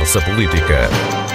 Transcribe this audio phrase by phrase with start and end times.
[0.00, 1.29] Conversa Política.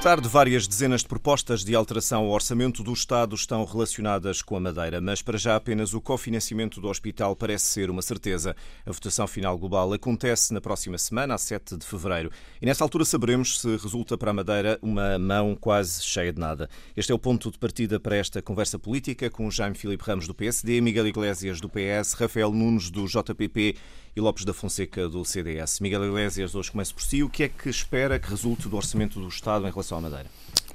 [0.00, 0.28] Tarde.
[0.28, 4.98] Várias dezenas de propostas de alteração ao orçamento do Estado estão relacionadas com a Madeira,
[4.98, 8.56] mas para já apenas o cofinanciamento do hospital parece ser uma certeza.
[8.86, 12.30] A votação final global acontece na próxima semana, a 7 de fevereiro,
[12.62, 16.70] e nessa altura saberemos se resulta para a Madeira uma mão quase cheia de nada.
[16.96, 20.34] Este é o ponto de partida para esta conversa política com Jaime Filipe Ramos do
[20.34, 23.76] PSD, Miguel Iglesias do PS, Rafael Nunes do JPP
[24.14, 25.80] e Lopes da Fonseca do CDS.
[25.80, 27.22] Miguel Iglesias, hoje começo por si.
[27.22, 30.26] O que é que espera que resulte do orçamento do Estado em relação à Madeira?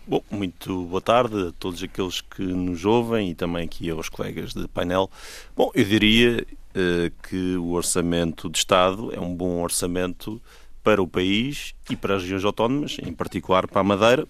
[0.07, 4.53] Bom, muito boa tarde a todos aqueles que nos ouvem e também aqui aos colegas
[4.53, 5.09] de painel.
[5.55, 10.39] Bom, eu diria uh, que o orçamento de Estado é um bom orçamento
[10.83, 14.27] para o país e para as regiões autónomas, em particular para a Madeira.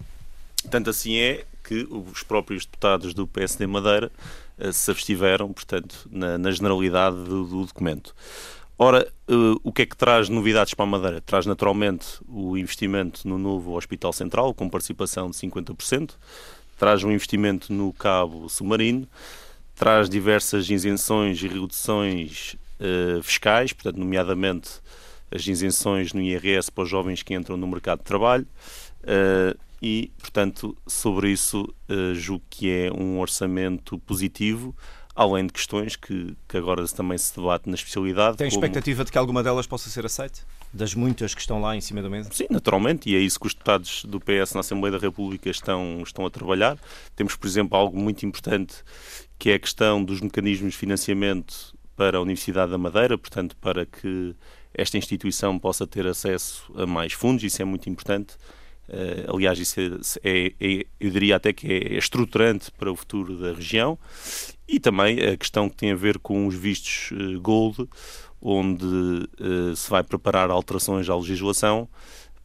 [0.71, 4.09] Tanto assim é que os próprios deputados do PSD Madeira
[4.57, 8.15] uh, se abstiveram, portanto, na, na generalidade do, do documento.
[8.77, 11.21] Ora, uh, o que é que traz novidades para a Madeira?
[11.21, 16.15] Traz naturalmente o investimento no novo Hospital Central, com participação de 50%,
[16.77, 19.07] traz um investimento no cabo submarino,
[19.75, 24.69] traz diversas isenções e reduções uh, fiscais, portanto, nomeadamente
[25.31, 28.45] as isenções no IRS para os jovens que entram no mercado de trabalho.
[29.03, 31.71] Uh, e, portanto, sobre isso,
[32.15, 34.75] julgo que é um orçamento positivo
[35.15, 38.37] além de questões que, que agora também se debate na especialidade.
[38.37, 40.41] Tem expectativa de que alguma delas possa ser aceite?
[40.73, 42.29] Das muitas que estão lá em cima da mesa?
[42.33, 46.01] Sim, naturalmente, e é isso que os deputados do PS na Assembleia da República estão,
[46.03, 46.77] estão a trabalhar.
[47.15, 48.83] Temos, por exemplo, algo muito importante
[49.39, 53.85] que é a questão dos mecanismos de financiamento para a Universidade da Madeira, portanto, para
[53.85, 54.35] que
[54.73, 58.35] esta instituição possa ter acesso a mais fundos, isso é muito importante.
[58.87, 59.83] Uh, aliás, isso é,
[60.23, 63.97] é, é, eu diria até que é estruturante para o futuro da região.
[64.67, 67.87] E também a questão que tem a ver com os vistos uh, Gold,
[68.41, 71.87] onde uh, se vai preparar alterações à legislação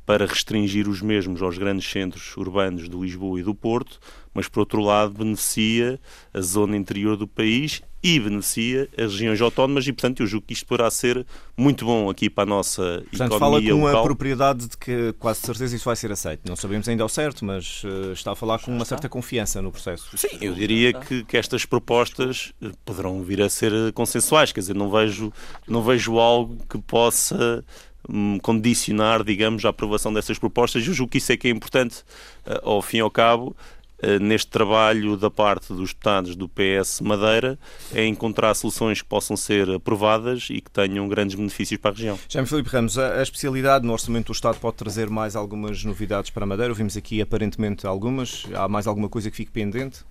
[0.06, 4.00] para restringir os mesmos aos grandes centros urbanos de Lisboa e do Porto,
[4.34, 6.00] mas por outro lado beneficia
[6.34, 10.54] a zona interior do país e beneficia as regiões autónomas e, portanto, eu julgo que
[10.54, 14.00] isto poderá ser muito bom aqui para a nossa portanto, economia fala com local.
[14.00, 16.48] a propriedade de que quase certeza isso vai ser aceito.
[16.48, 19.70] Não sabemos ainda ao certo, mas uh, está a falar com uma certa confiança no
[19.70, 20.16] processo.
[20.16, 24.74] Sim, eu diria que, que estas propostas eh, poderão vir a ser consensuais, quer dizer,
[24.74, 25.32] não vejo,
[25.68, 27.64] não vejo algo que possa
[28.08, 30.86] hum, condicionar, digamos, a aprovação dessas propostas.
[30.86, 31.98] Eu julgo que isso é que é importante,
[32.46, 33.79] uh, ao fim e ao cabo, eh,
[34.20, 37.58] neste trabalho da parte dos deputados do PS Madeira
[37.92, 42.18] é encontrar soluções que possam ser aprovadas e que tenham grandes benefícios para a região.
[42.28, 46.44] Jaime Filipe Ramos, a especialidade no Orçamento do Estado pode trazer mais algumas novidades para
[46.44, 46.72] a Madeira?
[46.72, 48.44] Ouvimos aqui aparentemente algumas.
[48.54, 50.04] Há mais alguma coisa que fique pendente?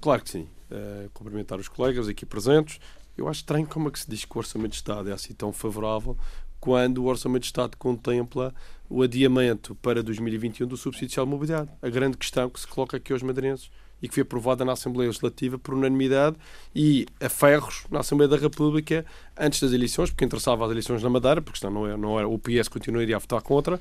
[0.00, 0.48] Claro que sim.
[0.70, 2.78] Uh, cumprimentar os colegas aqui presentes.
[3.16, 5.34] Eu acho estranho como é que se diz que o Orçamento de Estado é assim
[5.34, 6.16] tão favorável
[6.60, 8.54] quando o Orçamento de Estado contempla
[8.88, 11.70] o adiamento para 2021 do subsídio social de mobilidade.
[11.82, 13.70] A grande questão que se coloca aqui aos madeirenses
[14.00, 16.36] e que foi aprovada na Assembleia Legislativa por unanimidade
[16.74, 19.04] e a ferros na Assembleia da República
[19.36, 22.28] antes das eleições, porque interessava as eleições na Madeira, porque senão não era, não era,
[22.28, 23.80] o PS continuaria a votar contra.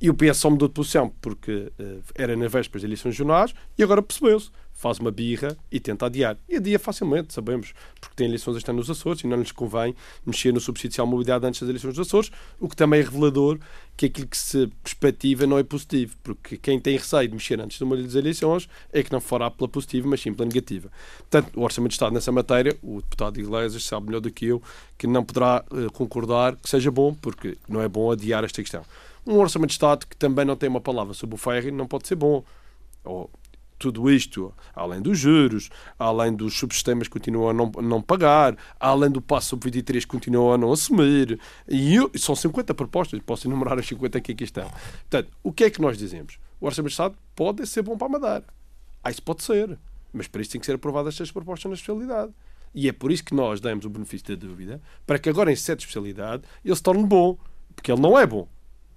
[0.00, 3.52] E o PS só mudou de posição porque uh, era na véspera das eleições jornais
[3.76, 4.48] e agora percebeu-se
[4.78, 6.36] faz uma birra e tenta adiar.
[6.48, 9.92] E adia facilmente, sabemos, porque tem eleições este ano nos Açores e não lhes convém
[10.24, 12.30] mexer no subsídio de mobilidade antes das eleições dos Açores,
[12.60, 13.58] o que também é revelador
[13.96, 17.80] que aquilo que se perspectiva não é positivo, porque quem tem receio de mexer antes
[17.80, 20.88] das eleições é que não fará pela positiva, mas sim pela negativa.
[21.28, 24.62] Portanto, o Orçamento de Estado nessa matéria, o deputado Iglesias sabe melhor do que eu,
[24.96, 28.84] que não poderá uh, concordar que seja bom, porque não é bom adiar esta questão.
[29.26, 32.06] Um Orçamento de Estado que também não tem uma palavra sobre o ferry não pode
[32.06, 32.44] ser bom.
[33.04, 33.28] Ou
[33.78, 39.10] tudo isto, além dos juros, além dos subsistemas que continuam a não, não pagar, além
[39.10, 43.46] do passo sobre 23 que continuam a não assumir, e eu, são 50 propostas, posso
[43.46, 44.68] enumerar as 50 que aqui estão.
[45.08, 46.38] Portanto, o que é que nós dizemos?
[46.60, 48.44] O Orçamento de Estado pode ser bom para a Madeira.
[49.02, 49.78] Ah, isso pode ser,
[50.12, 52.32] mas para isso tem que ser aprovadas estas propostas na especialidade.
[52.74, 55.56] E é por isso que nós damos o benefício da dúvida, para que agora em
[55.56, 57.38] sete especialidade ele se torne bom,
[57.74, 58.48] porque ele não é bom.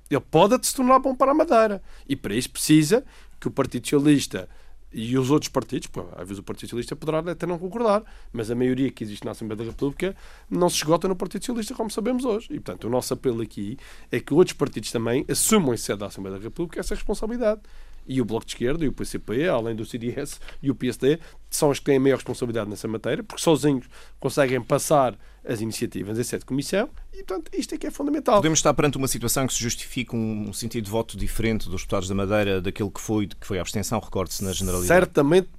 [0.10, 1.82] Ele pode se tornar bom para a Madeira.
[2.08, 3.06] E para isso precisa
[3.40, 4.50] que o Partido Socialista
[4.94, 8.52] e os outros partidos, pô, às vezes o Partido Socialista poderá até não concordar, mas
[8.52, 10.16] a maioria que existe na Assembleia da República
[10.50, 12.48] não se esgota no Partido Socialista, como sabemos hoje.
[12.52, 13.78] E, portanto, o nosso apelo aqui
[14.12, 17.62] é que outros partidos também assumam em sede da Assembleia da República essa responsabilidade.
[18.08, 21.20] E o Bloco de Esquerda e o PCP, além do CDS e o PSD,
[21.50, 23.86] são os que têm a maior responsabilidade nessa matéria, porque sozinhos
[24.20, 28.38] conseguem passar as iniciativas em sede de comissão e, portanto, isto é que é fundamental.
[28.38, 32.08] Podemos estar perante uma situação que se justifica um sentido de voto diferente dos deputados
[32.08, 34.88] da Madeira daquele que foi, que foi a abstenção, recorde-se na generalidade.
[34.88, 35.50] Certamente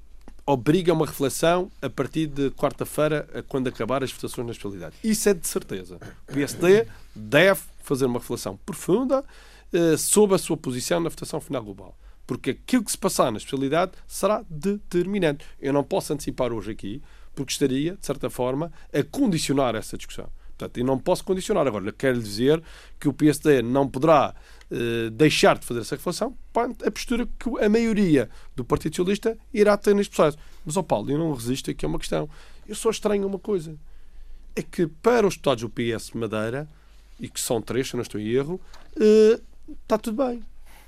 [0.47, 4.97] obriga uma reflexão a partir de quarta-feira, quando acabar as votações na especialidade.
[5.03, 5.99] Isso é de certeza.
[6.29, 9.25] O PSD deve fazer uma reflexão profunda
[9.73, 11.97] eh, sobre a sua posição na votação final global.
[12.27, 15.45] Porque aquilo que se passar na especialidade será determinante.
[15.61, 17.03] Eu não posso antecipar hoje aqui,
[17.35, 20.29] porque estaria, de certa forma, a condicionar essa discussão.
[20.57, 21.67] Portanto, eu não posso condicionar.
[21.67, 22.63] Agora, quero dizer
[23.01, 24.35] que o PSD não poderá
[24.71, 26.37] eh, deixar de fazer essa reflexão
[26.87, 30.39] a postura que a maioria do Partido Socialista irá ter neste processo.
[30.65, 32.29] Mas, ó Paulo, eu não resisto aqui a uma questão.
[32.67, 33.77] Eu só estranho uma coisa.
[34.55, 36.69] É que para os deputados do PS Madeira,
[37.19, 38.61] e que são três, se não estou em erro,
[38.99, 39.41] eh,
[39.83, 40.43] está tudo bem.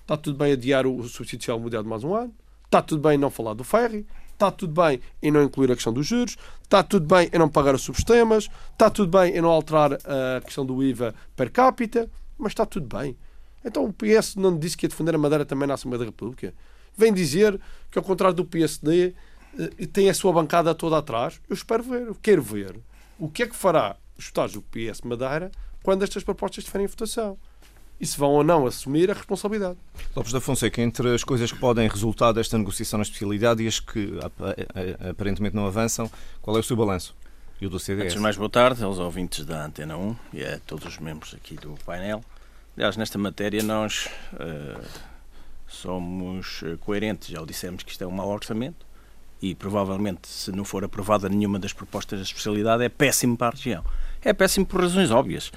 [0.05, 2.35] Está tudo bem adiar o subsídio social mundial de mais um ano.
[2.67, 4.06] Está tudo bem não falar do ferry.
[4.35, 6.37] Está tudo bem em não incluir a questão dos juros.
[6.62, 8.51] Está tudo bem em não pagar os subsistemas.
[8.73, 12.11] Está tudo bem em não alterar a questão do IVA per capita.
[12.37, 13.17] Mas está tudo bem.
[13.65, 16.53] Então o PS não disse que ia defender a Madeira também na Assembleia da República?
[16.95, 17.59] Vem dizer
[17.91, 19.15] que, ao contrário do PSD,
[19.59, 21.41] eh, tem a sua bancada toda atrás.
[21.49, 22.79] Eu espero ver, eu quero ver
[23.19, 25.51] o que é que fará os deputados do PS Madeira
[25.83, 27.39] quando estas propostas estiverem em votação.
[28.00, 29.76] E se vão ou não assumir a responsabilidade.
[30.14, 33.79] Lopes da Fonseca, entre as coisas que podem resultar desta negociação na especialidade e as
[33.79, 34.19] que
[35.08, 36.11] aparentemente não avançam,
[36.43, 37.14] qual é o seu balanço?
[37.61, 38.05] E o do CDS?
[38.05, 41.35] Antes de mais, boa tarde aos ouvintes da Antena 1 e a todos os membros
[41.35, 42.23] aqui do painel.
[42.76, 44.85] Aliás, nesta matéria nós uh,
[45.69, 47.29] somos eh, coerentes.
[47.29, 48.85] Já o dissemos que isto é um mau orçamento
[49.41, 53.50] e provavelmente, se não for aprovada nenhuma das propostas da especialidade, é péssimo para a
[53.50, 53.85] região.
[54.23, 55.52] É péssimo por razões óbvias.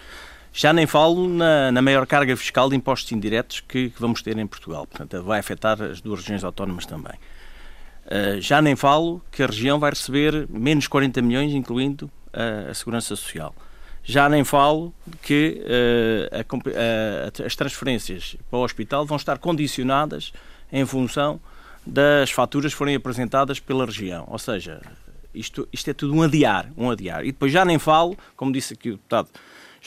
[0.58, 4.36] Já nem falo na, na maior carga fiscal de impostos indiretos que, que, vamos ter
[4.40, 4.88] em Portugal.
[4.88, 7.14] Portanto, vai afetar as duas regiões autónomas também.
[8.08, 13.16] Uh, já nem falo que a região vai receber menos 40 milhões, incluindo a Segurança
[13.16, 13.54] Social.
[14.04, 20.34] Já nem falo que uh, a, a, as transferências para o hospital vão estar condicionadas
[20.72, 21.40] em função
[21.86, 24.26] das faturas que forem apresentadas pela região.
[24.28, 24.82] Ou seja,
[25.36, 27.24] isto, isto é tudo um adiar, um adiar.
[27.24, 29.30] E depois já nem falo, como disse aqui o deputado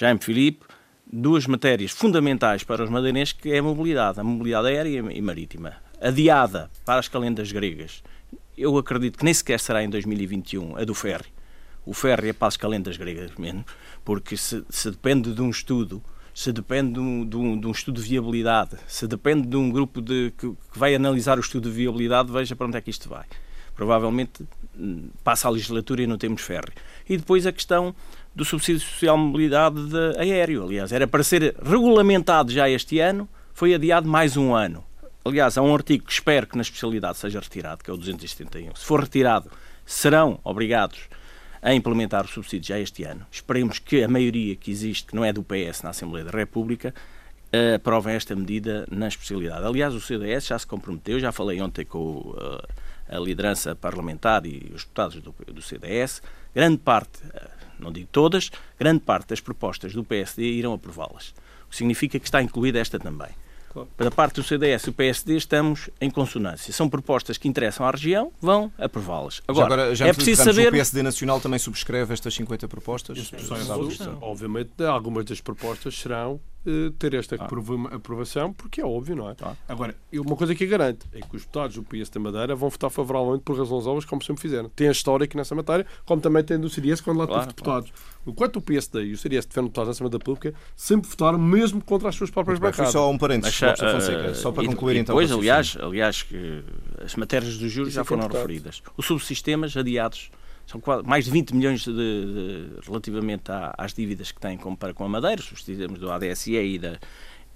[0.01, 0.65] Jaime Filipe,
[1.13, 5.75] duas matérias fundamentais para os madeirenses, que é a mobilidade, a mobilidade aérea e marítima.
[6.01, 8.03] Adiada para as calendas gregas.
[8.57, 11.27] Eu acredito que nem sequer será em 2021 a do ferry.
[11.85, 13.67] O ferry é para as calendas gregas menos
[14.03, 16.03] porque se, se depende de um estudo,
[16.35, 19.71] se depende de um, de, um, de um, estudo de viabilidade, se depende de um
[19.71, 22.89] grupo de, que, que, vai analisar o estudo de viabilidade, veja para onde é que
[22.89, 23.27] isto vai.
[23.75, 24.47] Provavelmente
[24.79, 26.73] hum, passa a legislatura e não temos ferry.
[27.07, 27.95] E depois a questão
[28.35, 30.65] do subsídio social de mobilidade de aéreo.
[30.65, 34.85] Aliás, era para ser regulamentado já este ano, foi adiado mais um ano.
[35.25, 38.75] Aliás, há um artigo que espero que na especialidade seja retirado, que é o 271.
[38.75, 39.51] Se for retirado,
[39.85, 41.09] serão obrigados
[41.61, 43.27] a implementar o subsídio já este ano.
[43.31, 46.95] Esperemos que a maioria que existe, que não é do PS na Assembleia da República,
[47.75, 49.67] aprove esta medida na especialidade.
[49.67, 52.35] Aliás, o CDS já se comprometeu, já falei ontem com
[53.09, 56.23] a liderança parlamentar e os deputados do, do CDS,
[56.55, 57.21] grande parte,
[57.81, 61.35] não digo todas, grande parte das propostas do PSD irão aprová-las.
[61.67, 63.29] O que significa que está incluída esta também.
[63.73, 63.89] Claro.
[63.97, 66.73] Da parte do CDS e do PSD estamos em consonância.
[66.73, 69.41] São propostas que interessam à região, vão aprová-las.
[69.47, 70.69] Agora, já agora, já é preciso saber...
[70.69, 73.31] O PSD Nacional também subscreve estas 50 propostas?
[74.21, 76.41] Obviamente, algumas das propostas serão
[76.99, 77.49] ter esta ah.
[77.95, 79.37] aprovação, porque é óbvio, não é?
[79.43, 79.55] Ah.
[79.69, 82.91] Agora, uma coisa que garante é que os deputados do PS da Madeira vão votar
[82.91, 84.69] favoravelmente por razões óbvias, como sempre fizeram.
[84.69, 87.55] Tem a história aqui nessa matéria, como também tem do CDS, quando lá claro, teve
[87.55, 87.91] deputados.
[87.91, 88.11] Claro.
[88.27, 91.83] Enquanto o PSD e o CDS tiveram deputados na Assembleia da Pública, sempre votaram mesmo
[91.83, 92.93] contra as suas próprias bancadas.
[92.93, 95.15] Só um parênteses, Mas, uh, só para concluir e então.
[95.15, 96.63] Pois, aliás, aliás que
[97.03, 98.83] as matérias dos juros Isso já é foram é referidas.
[98.97, 100.31] Os subsistemas adiados
[100.71, 104.77] são quase, mais de 20 milhões de, de, relativamente à, às dívidas que têm com,
[104.77, 106.97] para com a Madeira, subsistemas do ADSE e, da,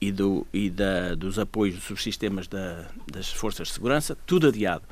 [0.01, 4.83] e, do, e da, dos apoios dos subsistemas da, das forças de segurança, tudo adiado.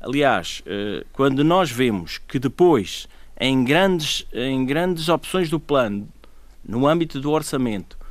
[0.00, 3.08] Aliás, eh, quando nós vemos que depois,
[3.40, 6.08] em grandes, em grandes opções do plano,
[6.64, 8.04] no âmbito do orçamento,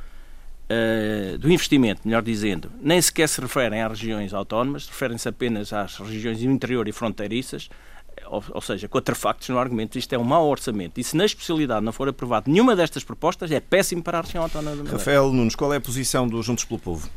[0.64, 5.98] Uh, do investimento, melhor dizendo, nem sequer se referem às regiões autónomas, referem-se apenas às
[5.98, 7.68] regiões interior e fronteiriças,
[8.34, 11.00] ou, ou seja, contra factos no argumento, isto é um mau orçamento.
[11.00, 14.42] E se na especialidade não for aprovado nenhuma destas propostas, é péssimo para a região
[14.42, 17.08] autónoma da Rafael Nunes, qual é a posição dos Juntos pelo Povo?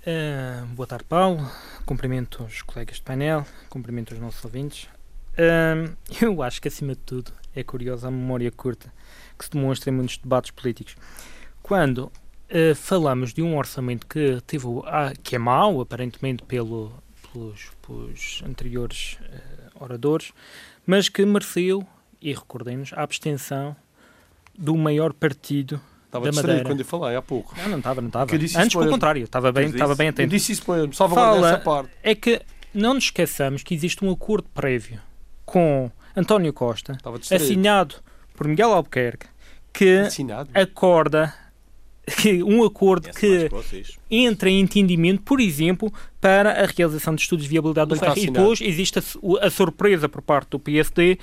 [0.00, 1.50] Uh, boa tarde, Paulo.
[1.84, 4.88] Cumprimento os colegas de painel, cumprimento os nossos ouvintes.
[5.34, 8.92] Uh, eu acho que, acima de tudo, é curiosa a memória curta
[9.38, 10.96] que se demonstra em muitos debates políticos.
[11.62, 16.92] Quando uh, falamos de um orçamento que, teve, ah, que é mau, aparentemente, pelo,
[17.32, 19.18] pelos, pelos anteriores
[19.80, 20.32] oradores,
[20.86, 21.86] mas que mereceu,
[22.20, 23.76] e recordemos, a abstenção
[24.56, 26.64] do maior partido Estava da Madeira.
[26.64, 27.54] quando eu falei há pouco.
[27.56, 28.34] Não, não estava, não estava.
[28.34, 30.22] Antes, pelo contrário, estava bem, estava bem atento.
[30.22, 31.90] Eu disse isso para salvaguardar essa parte.
[32.02, 32.40] É que
[32.72, 35.00] não nos esqueçamos que existe um acordo prévio
[35.44, 36.96] com António Costa,
[37.30, 37.96] assinado
[38.34, 39.26] por Miguel Albuquerque,
[39.72, 40.50] que assinado.
[40.54, 41.34] acorda
[42.10, 43.48] que um acordo que
[44.10, 48.18] entra em entendimento, por exemplo, para a realização de estudos de viabilidade do ferro.
[48.18, 49.02] E depois existe a,
[49.46, 51.18] a, surpresa por parte do PSD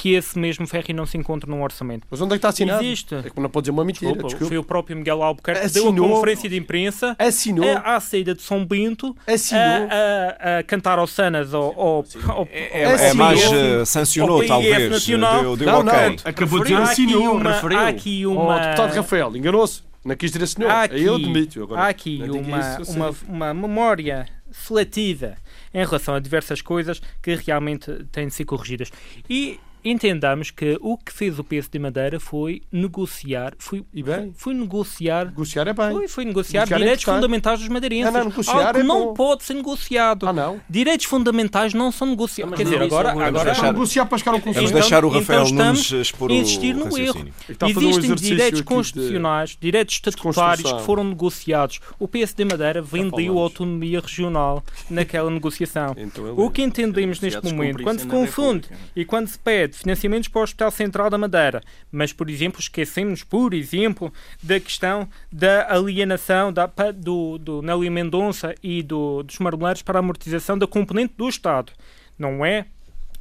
[0.00, 2.06] que esse mesmo ferry não se encontra num orçamento.
[2.10, 2.82] Mas onde é que está assinado?
[2.82, 3.14] Existe.
[3.14, 4.12] É que não pode dizer uma mentira.
[4.12, 4.48] Desculpa, desculpa.
[4.48, 8.34] Foi o próprio Miguel Albuquerque que deu a conferência de imprensa assinou, a, à saída
[8.34, 13.08] de São Bento assinou, a, a, a cantar ao Sanas ao, ao, ao, é, é,
[13.08, 14.90] é mais uh, sancionou, talvez.
[14.90, 15.42] Nacional.
[15.42, 16.08] Deu, deu não, okay.
[16.08, 17.36] não, acabou de dizer assinou.
[17.36, 18.56] Uma, há aqui uma...
[18.56, 19.89] Oh, deputado Rafael, enganou-se.
[20.04, 20.68] Não quis dizer assinou.
[20.68, 21.62] Há aqui, eu admito.
[21.62, 25.36] Agora, há aqui uma, uma, uma memória seletiva
[25.72, 28.90] em relação a diversas coisas que realmente têm de ser corrigidas.
[29.28, 34.32] E entendamos que o que fez o peso de Madeira foi negociar, foi, e bem?
[34.36, 35.92] foi negociar, negociar é bem.
[35.92, 38.12] Foi, foi negociar, negociar é direitos é fundamentais dos madeirenses.
[38.12, 39.14] Não, não, negociar é não bom.
[39.14, 40.28] pode ser negociado.
[40.28, 40.60] Ah, não?
[40.68, 42.56] Direitos fundamentais não são negociados.
[42.56, 44.68] Quer dizer, agora, agora, agora deixar, negociar para chegar ao consenso.
[44.68, 47.28] Vamos deixar o Rafael então Nunes expor insistir no erro.
[47.48, 49.58] Existem um direitos constitucionais, de...
[49.60, 51.80] direitos estatutários que foram negociados.
[51.98, 55.94] O PSD Madeira vendeu autonomia regional naquela negociação.
[55.96, 60.42] Então, o que entendemos neste momento, quando se confunde e quando se pede financiamentos para
[60.42, 61.60] Hospital Central da Madeira.
[61.90, 64.12] Mas, por exemplo, esquecemos, por exemplo,
[64.42, 70.00] da questão da alienação da, do, do Nélio Mendonça e do, dos marmoleiros para a
[70.00, 71.72] amortização da componente do Estado.
[72.18, 72.66] Não é?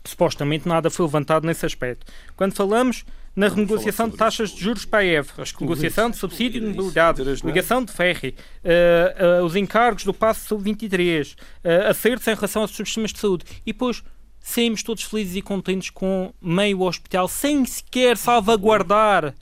[0.04, 2.06] Supostamente nada foi levantado nesse aspecto.
[2.36, 5.30] Quando falamos na renegociação de taxas de juros para a EV,
[5.62, 11.36] negociação de subsídio de mobilidade, ligação de ferry, uh, uh, os encargos do passo sub-23,
[11.36, 14.04] uh, acertos em relação aos sistemas de saúde e depois
[14.40, 19.34] saímos todos felizes e contentes com meio hospital, sem sequer salvaguardar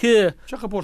[0.00, 0.32] que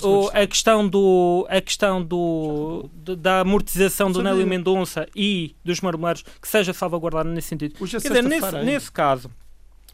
[0.03, 6.23] o, a questão do a questão do da amortização do Nélio Mendonça e dos marmoleiros
[6.23, 7.75] que seja salvaguardada nesse sentido.
[7.75, 9.31] Quer dizer, nesse, nesse caso,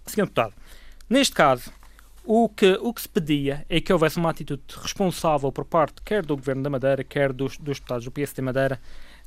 [0.07, 0.23] Sr.
[0.23, 0.55] Deputado,
[1.09, 1.71] neste caso,
[2.25, 6.27] o que, o que se pedia é que houvesse uma atitude responsável por parte quer
[6.27, 8.81] do Governo da Madeira, quer dos, dos deputados do PSD Madeira,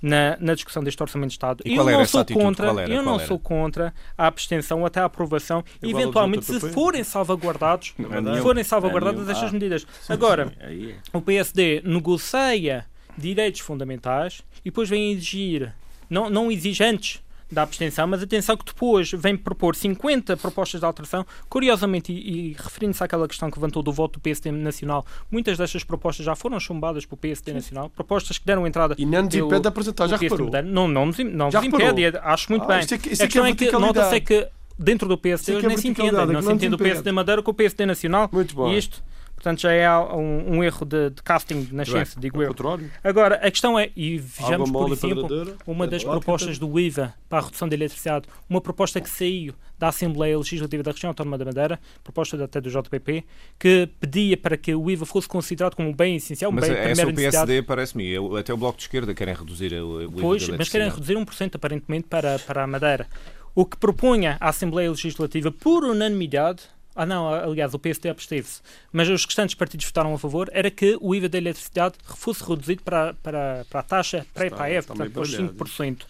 [0.06, 1.64] na, na discussão deste Orçamento de Estado.
[1.66, 2.94] E eu não sou contra, era?
[2.94, 8.42] eu não sou contra a abstenção até a aprovação, e eventualmente se forem salvaguardados, se
[8.42, 9.86] forem salvaguardadas estas medidas.
[10.08, 10.94] Agora, é.
[11.12, 12.86] o PSD negocia
[13.18, 15.74] direitos fundamentais e depois vem exigir,
[16.08, 17.25] não, não exige antes
[17.56, 22.54] da abstenção, mas atenção que depois vem propor 50 propostas de alteração, curiosamente, e, e
[22.54, 26.60] referindo-se àquela questão que levantou do voto do PSD Nacional, muitas destas propostas já foram
[26.60, 27.56] chumbadas pelo PSD Sim.
[27.56, 28.96] Nacional, propostas que deram entrada...
[28.98, 30.52] E não nos impede de apresentar, já reparou?
[30.64, 32.80] Não, não nos, não nos impede, acho muito ah, bem.
[32.82, 34.48] Isso é que, isso a questão é, que, é que nota-se é que
[34.78, 37.54] dentro do PSD é nem se entende, não se entende o PSD Madeira com o
[37.54, 38.70] PSD Nacional, muito bom.
[38.70, 39.02] e isto
[39.46, 42.56] Portanto, já é um, um erro de, de, casting na ciência, digo eu.
[43.04, 47.42] Agora, a questão é, e vejamos, por exemplo, uma das propostas do IVA para a
[47.44, 51.80] redução da eletricidade, uma proposta que saiu da Assembleia Legislativa da Região Autónoma da Madeira,
[52.04, 53.24] proposta até do JPP,
[53.60, 56.78] que pedia para que o IVA fosse considerado como um bem essencial, um mas bem
[56.80, 60.70] essa o PSD parece-me, até o Bloco de Esquerda querem reduzir o IVA Pois, mas
[60.70, 63.08] querem reduzir 1% aparentemente para, para a Madeira.
[63.54, 66.64] O que propunha a Assembleia Legislativa, por unanimidade,
[66.96, 68.62] ah não, aliás, o PSD absteve-se,
[68.92, 72.84] mas os restantes partidos votaram a favor, era que o IVA da eletricidade fosse reduzido
[72.84, 76.04] para, para, para a taxa pré-PAEV, portanto, para os 5%.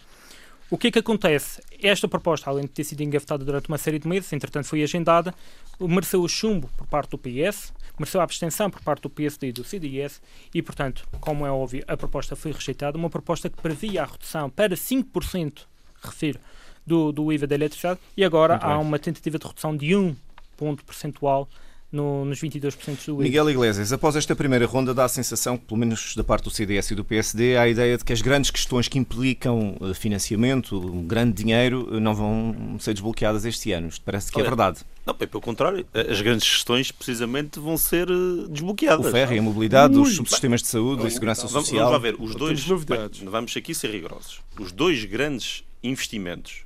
[0.68, 1.60] O que é que acontece?
[1.80, 5.32] Esta proposta, além de ter sido engavetada durante uma série de meses, entretanto foi agendada,
[5.80, 9.52] mereceu o chumbo por parte do PS, mereceu a abstenção por parte do PSD e
[9.52, 10.20] do CDS
[10.52, 12.98] e, portanto, como é óbvio, a proposta foi rejeitada.
[12.98, 15.62] Uma proposta que previa a redução para 5%,
[16.02, 16.40] refiro,
[16.84, 20.16] do, do IVA da eletricidade e agora há uma tentativa de redução de 1
[20.56, 21.48] ponto percentual
[21.90, 26.14] no, nos 22% do Miguel Iglesias, após esta primeira ronda, dá a sensação pelo menos
[26.16, 28.88] da parte do CDS e do PSD, há a ideia de que as grandes questões
[28.88, 33.88] que implicam eh, financiamento, um grande dinheiro, eh, não vão ser desbloqueadas este ano.
[33.88, 34.80] Isto parece que é Olha, é verdade.
[35.06, 39.06] Não, pelo contrário, as grandes questões precisamente vão ser eh, desbloqueadas.
[39.06, 41.90] O ferro e a mobilidade, os subsistemas de saúde, a segurança social.
[41.90, 42.84] Vamos, vamos ver, os dois.
[42.84, 44.40] Bem, vamos aqui ser rigorosos.
[44.58, 46.65] Os dois grandes investimentos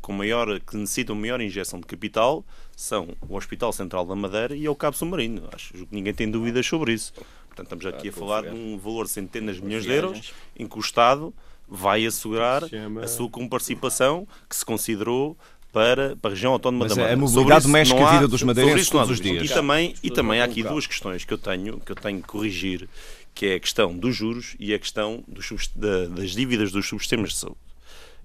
[0.00, 2.44] com maior, que necessitam maior injeção de capital
[2.76, 5.48] são o Hospital Central da Madeira e o Cabo Submarino.
[5.52, 7.12] Acho que ninguém tem dúvidas sobre isso.
[7.48, 10.66] Portanto, estamos aqui a falar de um valor de centenas de milhões de euros em
[10.66, 11.34] que o Estado
[11.68, 12.62] vai assegurar
[13.02, 15.36] a sua comparticipação que se considerou
[15.72, 17.20] para, para a região autónoma Mas da Madeira.
[17.20, 19.48] A mobilidade doméstica a vida dos madeirenses todos os dias.
[19.48, 22.26] E também, e também há aqui duas questões que eu tenho que eu tenho que
[22.26, 22.88] corrigir,
[23.34, 27.36] que é a questão dos juros e a questão dos, das dívidas dos subsistemas de
[27.36, 27.69] saúde.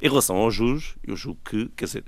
[0.01, 2.03] Em relação aos juros, eu julgo que, quer dizer,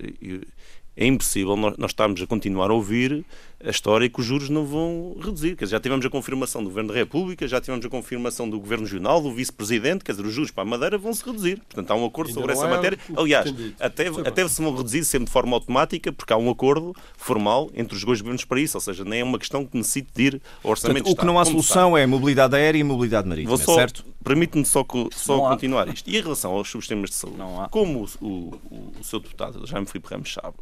[0.95, 3.23] é impossível nós, nós estarmos a continuar a ouvir
[3.63, 5.55] a história que os juros não vão reduzir.
[5.55, 8.59] Quer dizer, já tivemos a confirmação do Governo da República, já tivemos a confirmação do
[8.59, 11.59] Governo Regional, do Vice-Presidente, quer dizer, os juros para a Madeira vão se reduzir.
[11.67, 12.99] Portanto, há um acordo sobre essa é matéria.
[13.15, 16.95] Aliás, até, Sim, até se vão reduzir sempre de forma automática, porque há um acordo
[17.17, 20.09] formal entre os dois governos para isso, ou seja, nem é uma questão que necessite
[20.13, 23.27] de ir ao Orçamento Portanto, o que não há solução é mobilidade aérea e mobilidade
[23.27, 24.05] marítima, Vou só, certo?
[24.23, 26.07] Permite-me só, só continuar isto.
[26.07, 27.69] E em relação aos sistemas de saúde, Não há.
[27.69, 28.27] como o, o,
[28.69, 30.55] o, o seu deputado, Jaime Filipe Ramos, sabe,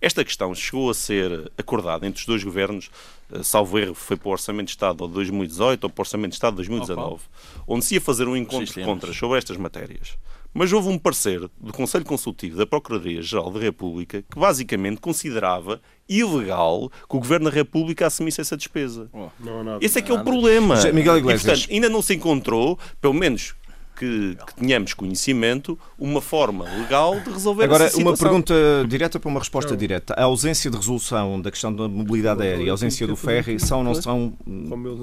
[0.00, 2.90] esta questão chegou a ser acordada entre os dois governos,
[3.32, 6.30] eh, salvo erro, foi para o Orçamento de Estado de 2018 ou para o Orçamento
[6.30, 7.22] de Estado de 2019,
[7.66, 10.16] onde se ia fazer um encontro de contras sobre estas matérias.
[10.52, 16.90] Mas houve um parecer do Conselho Consultivo da Procuradoria-Geral da República que basicamente considerava ilegal
[17.08, 19.08] que o Governo da República assumisse essa despesa.
[19.38, 19.84] Não há nada.
[19.84, 20.74] Esse é que é o problema.
[20.92, 21.42] Miguel E, Iglesias.
[21.60, 23.54] portanto, ainda não se encontrou, pelo menos
[24.00, 28.28] que, que tenhamos conhecimento, uma forma legal de resolver Agora, essa uma situação.
[28.28, 28.54] pergunta
[28.88, 30.14] direta para uma resposta direta.
[30.14, 33.78] A ausência de resolução da questão da mobilidade aérea e a ausência do ferry são
[33.78, 34.32] ou não são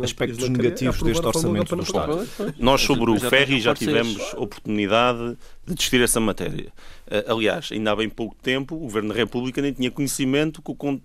[0.03, 2.27] aspectos negativos deste orçamento do Estado?
[2.57, 5.37] Nós, sobre o ferry, já tivemos oportunidade
[5.67, 6.71] de discutir essa matéria.
[7.09, 10.61] Eh, Aliás, ainda há bem pouco tempo, o Governo da República nem tinha conhecimento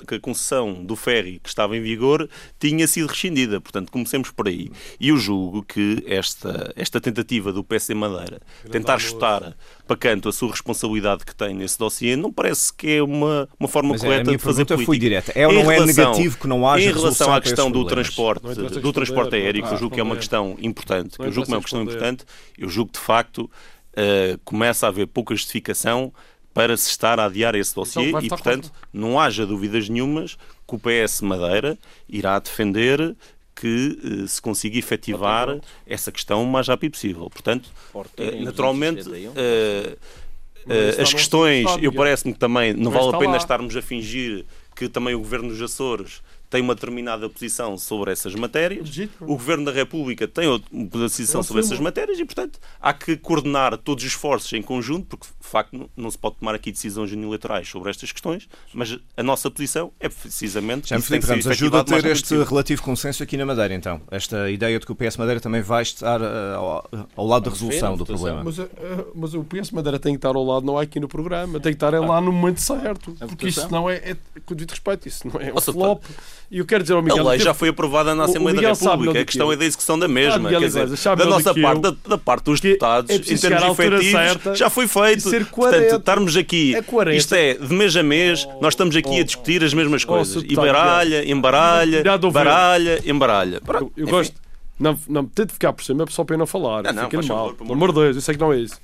[0.06, 2.28] que a concessão do ferry que estava em vigor
[2.60, 3.60] tinha sido rescindida.
[3.60, 4.70] Portanto, comecemos por aí.
[5.00, 8.40] E eu julgo que esta, esta tentativa do PC Madeira
[8.70, 13.02] tentar chutar para canto a sua responsabilidade que tem nesse dossiê não parece que é
[13.02, 14.86] uma, uma forma Mas é, correta minha de fazer pergunta política.
[14.86, 15.32] foi direta.
[15.34, 17.84] É ou Em não é relação- negativo que não haja Em relação à questão do
[17.84, 18.42] transporte,
[18.80, 21.46] do transporte aéreo, que eu não julgo que é uma questão importante, que eu julgo
[21.48, 22.24] que é uma questão importante,
[22.56, 23.50] eu julgo que de facto
[23.94, 26.12] eh, começa a haver pouca justificação
[26.54, 30.74] para se estar a adiar esse dossiê Então, e, portanto, não haja dúvidas nenhumas que
[30.74, 33.16] o PS Madeira irá defender
[33.54, 37.28] que eh, se consiga efetivar essa questão o mais rápido possível.
[37.30, 37.70] Portanto,
[38.16, 43.32] eh, naturalmente, isso está as questões, eu parece-me que também não Mas vale a pena
[43.32, 43.36] lá.
[43.36, 44.44] estarmos a fingir
[44.76, 46.22] que também o Governo dos Açores
[46.52, 48.86] tem uma determinada posição sobre essas matérias.
[49.20, 53.78] O Governo da República tem outra posição sobre essas matérias e, portanto, há que coordenar
[53.78, 57.66] todos os esforços em conjunto, porque, de facto, não- se pode tomar aqui decisões unilaterais
[57.66, 61.84] sobre estas questões, mas a nossa posição é precisamente Já me Filipe Ramos, ajuda a
[61.84, 62.44] ter este possível.
[62.44, 64.02] relativo consenso aqui na Madeira, então.
[64.10, 67.50] Esta ideia de que o PS Madeira também vai estar eh, ao, ao lado da
[67.50, 68.44] resolução do problema.
[68.44, 68.68] Mas, eh,
[69.14, 71.72] mas o PS Madeira tem que estar ao lado, não é aqui no programa, tem
[71.72, 73.12] que estar é lá no momento certo.
[73.20, 76.04] Porque isso não é, é com devido respeito, isso não é um flop.
[76.52, 77.26] E eu quero dizer ao Miguel.
[77.26, 79.12] A lei já foi aprovada na Assembleia da República.
[79.12, 80.50] A que questão é da execução da mesma.
[80.50, 80.86] Quer dizer,
[81.16, 84.86] da nossa parte, da, da parte dos Que deputados, é em termos efetivos, já foi
[84.86, 85.30] feito.
[85.46, 89.24] Portanto, estarmos aqui, É isto é, de mês a mês, nós estamos aqui a Oh,
[89.24, 90.44] discutir as mesmas oh, coisas.
[90.46, 93.60] E baralha, embaralha, baralha, embaralha.
[93.62, 94.34] Pronto, Eu, eu gosto.
[94.78, 96.82] Não, não, tento ficar por cima só para eu não falar.
[96.82, 97.54] Não, não, mal.
[97.54, 98.78] Pelo amor de Deus, eu sei que não é isso.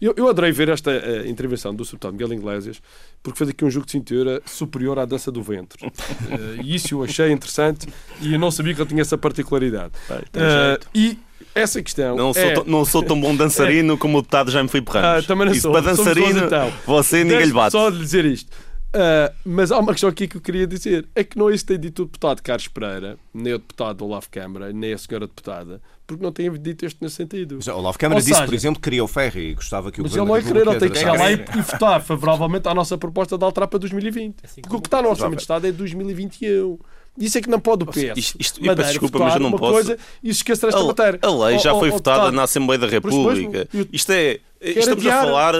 [0.00, 1.92] Eu, eu adorei ver esta eh, intervenção do Sr.
[1.92, 2.80] Deputado Miguel Iglesias
[3.22, 5.78] porque fez aqui um jogo de cintura superior à dança do ventre.
[6.30, 7.86] Eh, E isso eu achei interessante
[8.20, 9.92] e eu não sabia que ele tinha essa particularidade.
[10.08, 10.88] jeito.
[10.94, 11.18] e
[11.54, 12.16] essa questão.
[12.16, 15.24] Não sou, é, tão- não sou tão bom dançarino como o deputado Jaime Filipe Ramos.
[15.24, 15.72] Ah, também não Isso sou.
[15.72, 16.72] para dançarino, então.
[16.86, 17.72] você ninguém lhe bate.
[17.72, 18.50] só lhe dizer isto.
[18.92, 21.06] Ah, mas há uma questão aqui que eu queria dizer.
[21.14, 24.04] É que não é isso que tem dito o deputado Carlos Pereira, nem o deputado
[24.04, 27.56] Olavo Câmara, nem a senhora deputada, porque não têm dito isto nesse sentido.
[27.56, 30.00] Mas, Olavo Câmara Ou disse, seja, por exemplo, que queria o ferry e gostava que
[30.00, 32.68] o Mas ele não é da querer, ele tem que chegar lá e, votar favoravelmente
[32.68, 34.36] à nossa proposta de alterar para 2020.
[34.44, 36.78] Assim Porque o que está no Orçamento de Estado é 2021.
[37.18, 38.12] Isso é que não pode o PS.
[38.16, 39.72] Isto- isto- Madeira peço desculpa, mas eu não posso.
[39.72, 41.18] Coisa e esquecer esta matéria.
[41.22, 43.68] A, a lei já Oh, foi oh, oh, votada deputado, na Assembleia da República.
[43.92, 44.40] Isto é.
[44.60, 45.18] Estamos adiar.
[45.22, 45.54] a falar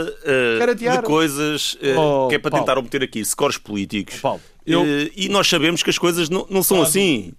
[0.70, 0.96] adiar.
[0.98, 2.64] de coisas eh, Oh, que é para Paulo.
[2.66, 4.16] tentar obter aqui scores políticos.
[4.20, 7.32] Paulo, eu- Eh, e nós sabemos que as coisas não, não são Paulo, assim.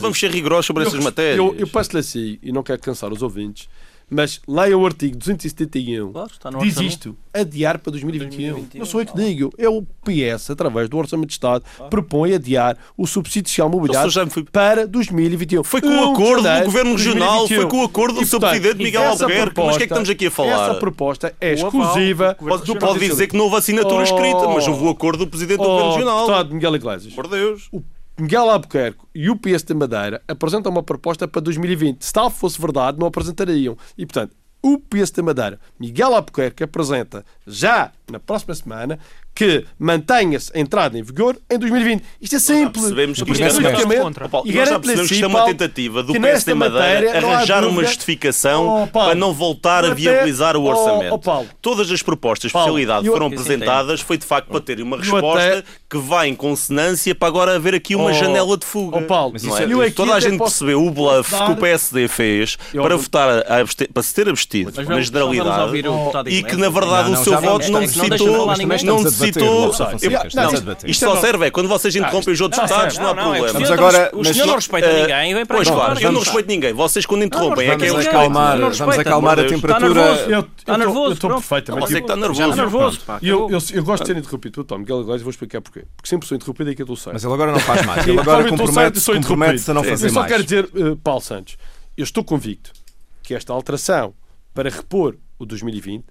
[0.00, 1.36] Vamos ser rigorosos sobre Eu essas matérias.
[1.38, 3.68] Eu, eu passo-lhe assim, e não quero cansar os ouvintes,
[4.10, 6.12] mas leia o artigo 271.
[6.12, 6.90] Claro, está no Diz orçamento.
[6.92, 8.42] isto, adiar para 2021.
[8.52, 9.52] 2021, Não sou eu que digo.
[9.58, 13.80] É o PS, através do Orçamento de Estado, propõe adiar o subsídio social de Então,
[13.80, 14.14] mobilidade Sr.
[14.14, 15.62] Jaime Filipe, para 2021.
[15.64, 17.60] Foi com 1 o acordo do Governo Regional, 2021.
[17.60, 18.30] foi com o acordo do E, Sr.
[18.32, 19.52] portanto, Presidente Miguel Albuquerque.
[19.60, 20.70] Mas o que é que estamos aqui a falar?
[20.70, 24.02] Essa proposta é exclusiva do do Pode, Partido pode dizer que não houve assinatura Oh.
[24.04, 26.18] escrita, mas houve o acordo do Presidente do Oh, Governo Regional.
[26.26, 27.14] deputado Miguel Iglesias.
[27.14, 27.68] Por Deus.
[27.72, 27.82] o
[28.20, 32.02] Miguel Albuquerque e o PS da Madeira apresentam uma proposta para 2020.
[32.04, 33.78] Se tal fosse verdade, não apresentariam.
[33.96, 38.98] E, portanto, o PS da Madeira, Miguel Albuquerque, apresenta já na próxima semana
[39.38, 42.02] que mantenha-se a entrada em vigor em 2020.
[42.20, 42.72] Isto é simples.
[42.82, 46.12] percebemos que Porque, isto é e garante-lhe percebemos que isto é uma Paulo, tentativa do
[46.12, 49.94] que PS nesta da Madeira arranjar uma justificação Oh, Paulo, para não voltar a até-
[49.94, 51.14] viabilizar o Oh, orçamento.
[51.14, 51.46] oh, Paulo.
[51.62, 55.38] Todas as propostas de especialidade eu- foram apresentadas foi de facto para terem uma resposta
[55.58, 58.98] até- que vai em consonância para agora haver aqui uma Oh, janela de fuga.
[58.98, 59.66] oh, Paulo, Mas não isso é?
[59.66, 62.56] é- eu aqui Toda a gente posso percebeu o bluff dar- que o PSD fez
[62.74, 66.28] Eu- para votar a abste- para se ter abstido Mas na generalidade ouvir o deputado
[66.28, 68.48] e que na verdade o seu voto não necessitou
[69.32, 70.86] substituto.
[70.86, 73.60] Isto só serve é quando vocês interrompem os outros deputados, não há problema.
[73.60, 76.72] Mas agora, o senhor não respeita ninguém, vem para Pois claro, eu não respeito ninguém.
[76.72, 80.46] Vocês quando interrompem é que é Vamos acalmar, vamos acalmar a temperatura.
[80.58, 81.10] Está nervoso.
[81.10, 81.88] Eu estou perfeitamente.
[81.88, 82.42] Você que está nervoso.
[82.42, 83.00] Está nervoso.
[83.22, 85.84] Eu, eu, eu gosto de ser interrompido pelo Tom Miguel Iglesias, vou explicar porquê.
[85.96, 87.12] Porque sempre sou interrompido e aquilo sei.
[87.12, 87.98] Mas ele agora não faz mais.
[88.08, 90.32] Ele agora compromete-se compromete a não fazer Eu só mais.
[90.32, 91.56] quero dizer, uh, Paulo Santos,
[91.96, 92.72] eu estou convicto
[93.22, 94.14] que esta alteração
[94.54, 96.04] para repor o 2020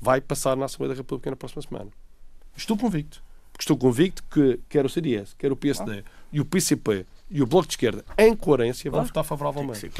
[0.00, 1.90] vai passar na Assembleia da República na próxima semana.
[2.56, 3.22] Estou convicto.
[3.52, 7.46] Porque estou convicto que quer o CDS, quer o PSD e o PCP e o
[7.46, 9.90] Bloco de Esquerda, em coerência, vão votar favoravelmente.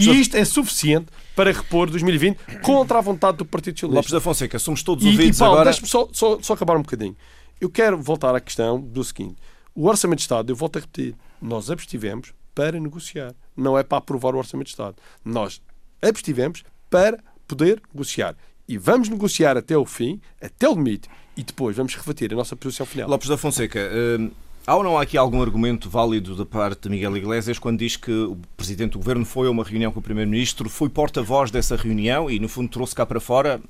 [0.00, 3.96] E isto é suficiente para repor 2020 contra a vontade do Partido Socialista.
[3.96, 5.70] Lopes da Fonseca, somos todos E, e ouvidos Paulo, agora.
[5.70, 7.16] deixa-me só, só, só acabar um bocadinho.
[7.58, 9.36] Eu quero voltar à questão do seguinte:
[9.74, 13.98] o Orçamento de Estado, eu volto a repetir, nós abstivemos para negociar, não é para
[13.98, 14.96] aprovar o Orçamento de Estado.
[15.24, 15.62] Nós
[16.02, 18.36] abstivemos para poder negociar.
[18.68, 22.56] E vamos negociar até o fim, até o limite, e depois vamos rebater a nossa
[22.56, 23.08] posição final.
[23.08, 23.80] Lopes da Fonseca,
[24.18, 24.30] hum,
[24.66, 27.96] há ou não há aqui algum argumento válido da parte de Miguel Iglesias quando diz
[27.96, 31.76] que o Presidente do Governo foi a uma reunião com o Primeiro-Ministro, foi porta-voz dessa
[31.76, 33.60] reunião e, no fundo, trouxe cá para fora,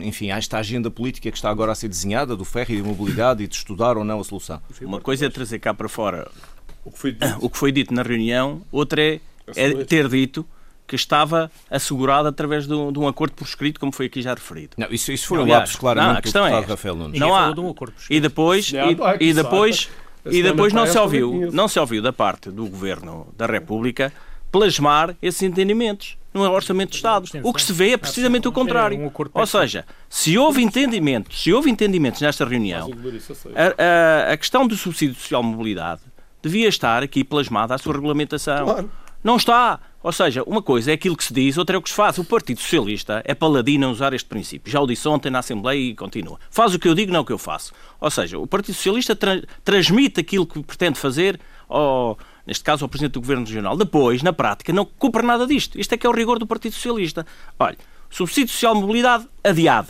[0.00, 2.88] enfim, há esta agenda política que está agora a ser desenhada, do ferro e da
[2.88, 4.60] mobilidade, e de estudar ou não a solução?
[4.82, 6.30] Uma coisa é trazer cá para fora
[6.84, 7.38] O que foi dito.
[7.40, 9.20] o que foi dito na reunião, outra é,
[9.56, 10.44] é ter dito
[10.88, 14.34] que estava assegurado através de um, de um acordo por escrito, como foi aqui já
[14.34, 14.70] referido.
[14.76, 16.60] Não, isso, isso foram Aliás, lapsos, claramente, não, a do questão é.
[16.60, 17.20] Rafael Nunes.
[17.20, 17.52] Não há.
[17.52, 19.88] de um acordo por E depois, Não, e, e depois,
[20.24, 24.12] e depois não se ouviu, não se ouviu da parte do Governo da República
[24.50, 27.28] plasmar esses entendimentos no Orçamento de Estado.
[27.42, 29.12] O que se vê é precisamente o contrário.
[29.34, 32.90] Ou seja, se houve entendimento, se houve entendimentos nesta reunião,
[33.54, 36.00] a, a- a questão do subsídio de social mobilidade
[36.42, 38.64] devia estar aqui plasmada a sua regulamentação.
[38.64, 38.90] Claro.
[39.22, 39.80] Não está.
[40.02, 42.18] Ou seja, uma coisa é aquilo que se diz, outra é o que se faz.
[42.18, 44.70] O Partido Socialista é paladino a usar este princípio.
[44.70, 46.38] Já o disse ontem na Assembleia e continua.
[46.50, 47.72] Faz o que eu digo, não o que eu faço.
[48.00, 52.88] Ou seja, o Partido Socialista tra- transmite aquilo que pretende fazer ao, neste caso ao
[52.88, 53.76] Presidente do Governo Regional.
[53.76, 55.78] Depois, na prática, não cumpre nada disto.
[55.80, 57.26] Isto é que é o rigor do Partido Socialista.
[57.58, 57.76] Olha,
[58.08, 59.88] subsídio social de mobilidade adiado.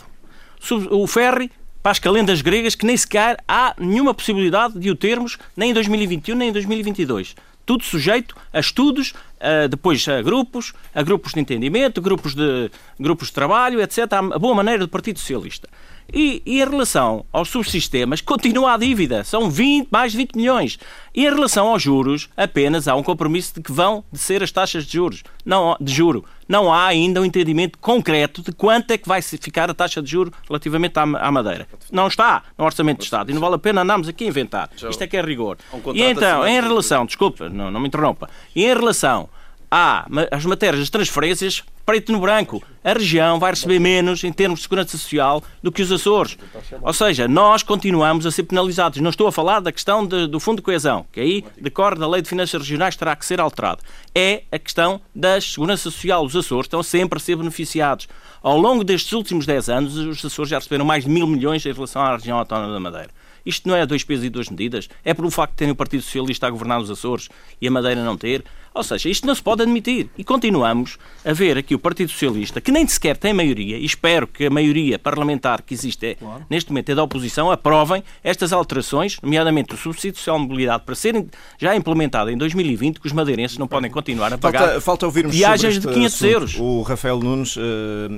[0.59, 1.51] Sub- O ferry
[1.83, 5.73] para as calendas gregas que nem sequer há nenhuma possibilidade de o termos nem em
[5.73, 7.35] 2021 nem em 2022.
[7.69, 13.27] Tudo sujeito a estudos, a, depois a grupos, a grupos de entendimento, grupos de, grupos
[13.27, 14.11] de trabalho, etc.
[14.11, 15.69] A boa maneira do Partido Socialista.
[16.13, 19.23] E, e em relação aos subsistemas, continua a dívida.
[19.23, 20.79] São 20, mais de 20 milhões.
[21.13, 24.85] E em relação aos juros, apenas há um compromisso de que vão descer as taxas
[24.85, 25.23] de juros.
[25.45, 26.25] Não, de juro.
[26.47, 30.09] Não há ainda um entendimento concreto de quanto é que vai ficar a taxa de
[30.09, 31.67] juro relativamente à, à Madeira.
[31.91, 33.29] Não está no Orçamento de Estado.
[33.29, 34.69] E não vale a pena andarmos aqui a inventar.
[34.75, 35.57] Isto é que é rigor.
[35.93, 39.29] E então, em relação, desculpa, não, não me interrompa, e em relação
[39.69, 44.63] às matérias das transferências, preto no branco, a região vai receber menos em termos de
[44.63, 46.37] segurança social do que os Açores.
[46.83, 48.99] Ou seja, nós continuamos a ser penalizados.
[49.01, 52.07] Não estou a falar da questão de- do Fundo de Coesão, que aí decorre da
[52.07, 53.81] Lei de Finanças Regionais, terá que ser alterado.
[54.13, 56.23] É a questão da segurança social.
[56.23, 58.07] Os Açores estão sempre a ser beneficiados.
[58.43, 61.73] Ao longo destes últimos 10 anos, os Açores já receberam mais de mil milhões em
[61.73, 63.09] relação à região autónoma da Madeira.
[63.43, 64.87] Isto não é dois pesos e duas medidas.
[65.03, 68.03] É pelo facto de terem o Partido Socialista a governar os Açores e a Madeira
[68.03, 68.43] não ter.
[68.79, 70.09] Ou seja, isto não se pode admitir.
[70.17, 74.25] E continuamos a ver aqui o Partido Socialista, que nem sequer tem maioria, e espero
[74.25, 76.17] que a maioria parlamentar que existe é,
[76.49, 80.95] neste momento é da oposição, aprovem estas alterações, nomeadamente o subsídio social de mobilidade, para
[80.95, 85.05] serem já implementado em 2020, que os madeirenses não podem continuar a pagar Falta, falta
[85.07, 86.31] ouvirmos viagens de este 500 assunto.
[86.31, 86.55] euros.
[86.57, 87.61] O Rafael Nunes, eh,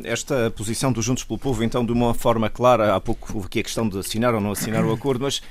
[0.03, 3.63] esta posição dos Juntos pelo Povo, então, de uma forma clara, há pouco aqui a
[3.63, 5.41] questão de assinar ou não assinar o acordo, mas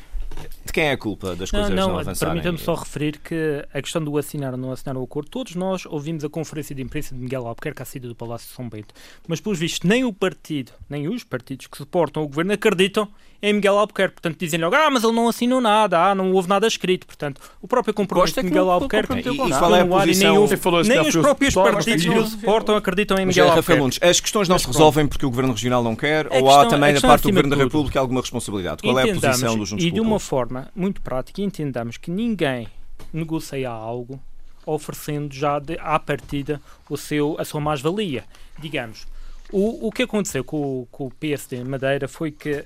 [0.64, 2.35] de quem é a culpa das coisas não, não, avançarem?
[2.35, 5.87] permita-me só referir que a questão do assinar ou não assinar o acordo, todos nós
[5.87, 8.94] ouvimos a conferência de imprensa de Miguel Albuquerque à saída do Palácio de São Bento,
[9.26, 13.09] mas pelos vistos nem o partido, nem os partidos que suportam o governo acreditam
[13.42, 16.48] em Miguel Albuquerque, portanto dizem logo, ah, mas ele não assinou nada, ah, não houve
[16.48, 19.87] nada escrito, portanto, o próprio compromisso de que Miguel Albuquerque E- e qual é a
[19.87, 23.98] posição- nem, o- nem os próprios partidos que o suportam acreditam em Miguel eh, Albuquerque.
[24.05, 27.00] As questões não se resolvem porque o Governo Regional não quer ou há também da
[27.00, 27.57] parte do Governo da.
[27.57, 28.83] República alguma responsabilidade?
[28.83, 32.68] Qual é a posição dos Juntos E de uma forma muito prática, entendamos que ninguém
[33.12, 34.20] negocia algo
[34.66, 38.24] oferecendo já de, à partida o seu, a sua mais-valia.
[38.59, 39.07] Digamos,
[39.53, 42.65] o, o que aconteceu com, o- com o PSD Madeira foi que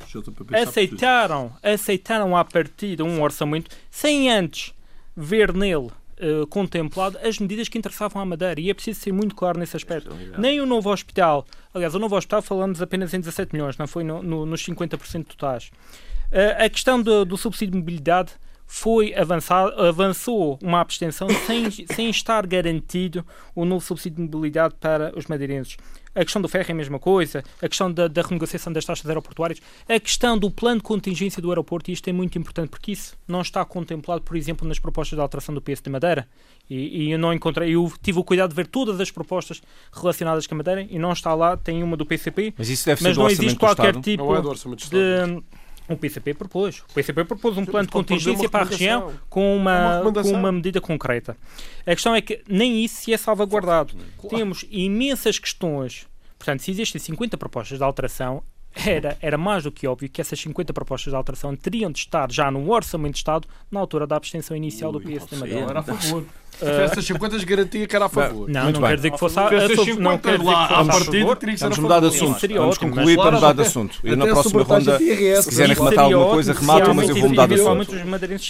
[0.68, 4.72] aceitaram, aceitaram à partida um orçamento sem antes
[5.16, 8.60] ver nele eh, contemplado as medidas que interessavam à Madeira.
[8.60, 10.10] E é preciso ser muito claro nesse aspecto.
[10.38, 14.04] Nem o novo hospital, aliás, o novo hospital falamos apenas em 17 milhões, não foi
[14.04, 15.70] no, no, nos 50% totais.
[16.32, 18.32] Eh, a questão do, do subsídio de mobilidade
[18.66, 25.12] foi avançar, avançou uma abstenção sem, sem estar garantido o novo subsídio de mobilidade para
[25.16, 25.76] os madeirenses.
[26.14, 29.06] A questão do ferro é a mesma coisa, a questão da, da renegociação das taxas
[29.06, 32.92] aeroportuárias, a questão do plano de contingência do aeroporto, e isto é muito importante porque
[32.92, 36.28] isso não está contemplado, por exemplo, nas propostas de alteração do preço de Madeira.
[36.68, 39.60] E, e, eu não encontrei, eu tive o cuidado de ver todas as propostas
[39.92, 43.02] relacionadas com a Madeira e não está lá, tem uma do PCP, mas, isso deve
[43.02, 45.42] mas ser não existe qualquer do tipo não é do orçamento de.
[45.88, 46.82] O PCP propôs.
[46.90, 50.50] O PCP propôs um plano de contingência para a região com uma, uma com uma
[50.50, 51.36] medida concreta.
[51.86, 53.94] A questão é que nem isso se é salvaguardado.
[54.18, 54.36] Claro.
[54.36, 56.06] Temos imensas questões.
[56.38, 58.42] Portanto, se existem 50 propostas de alteração,
[58.74, 62.30] era, era mais do que óbvio que essas 50 propostas de alteração teriam de estar
[62.30, 65.70] já no Orçamento de Estado na altura da abstenção inicial Ui, do PS de Madeira.
[65.70, 66.24] Era a favor.
[66.58, 68.48] Se essas 50 garantia que era a favor.
[68.48, 71.02] Não, Muito não quer dizer que fosse a, a, a não quer dizer que fosse
[71.02, 72.48] a teria que mudar de assunto.
[72.54, 73.98] Vamos concluir para mudar de assunto.
[74.04, 77.54] E na próxima ronda, se quiserem rematar alguma coisa, rematam, mas eu vou mudar de
[77.54, 77.94] assunto.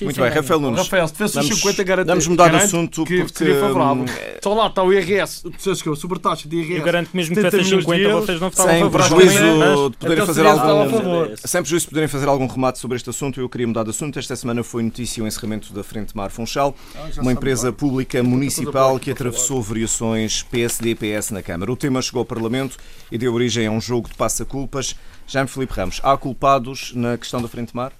[0.02, 0.78] Muito bem, Rafael Nunes.
[0.80, 4.04] Rafael, se fizesse 50 garantia, vamos mudar de assunto porque seria favorável.
[4.42, 6.78] Só lá está o IRS, disseste que a sobretaxa de IRS.
[6.78, 10.46] Eu garanto que mesmo que fossem 50 vocês não estavam Sem prejuízo de poderem fazer
[10.46, 13.90] algum sem prejuízo de poderem fazer algum remate sobre este assunto, eu queria mudar de
[13.90, 14.18] assunto.
[14.18, 16.74] Esta semana foi notícia o encerramento da Frente Mar Funchal,
[17.18, 21.72] uma empresa pública municipal que atravessou variações PSD-PS na Câmara.
[21.72, 22.76] O tema chegou ao Parlamento
[23.10, 24.94] e deu origem a um jogo de passa-culpas.
[25.26, 27.92] Jaime Felipe Ramos, há culpados na questão da Frente Mar?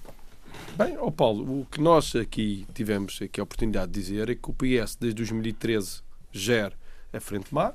[0.77, 4.49] Bem, oh Paulo, o que nós aqui tivemos aqui a oportunidade de dizer é que
[4.49, 6.01] o PS desde 2013
[6.31, 6.73] gera
[7.13, 7.73] a Frente Mar.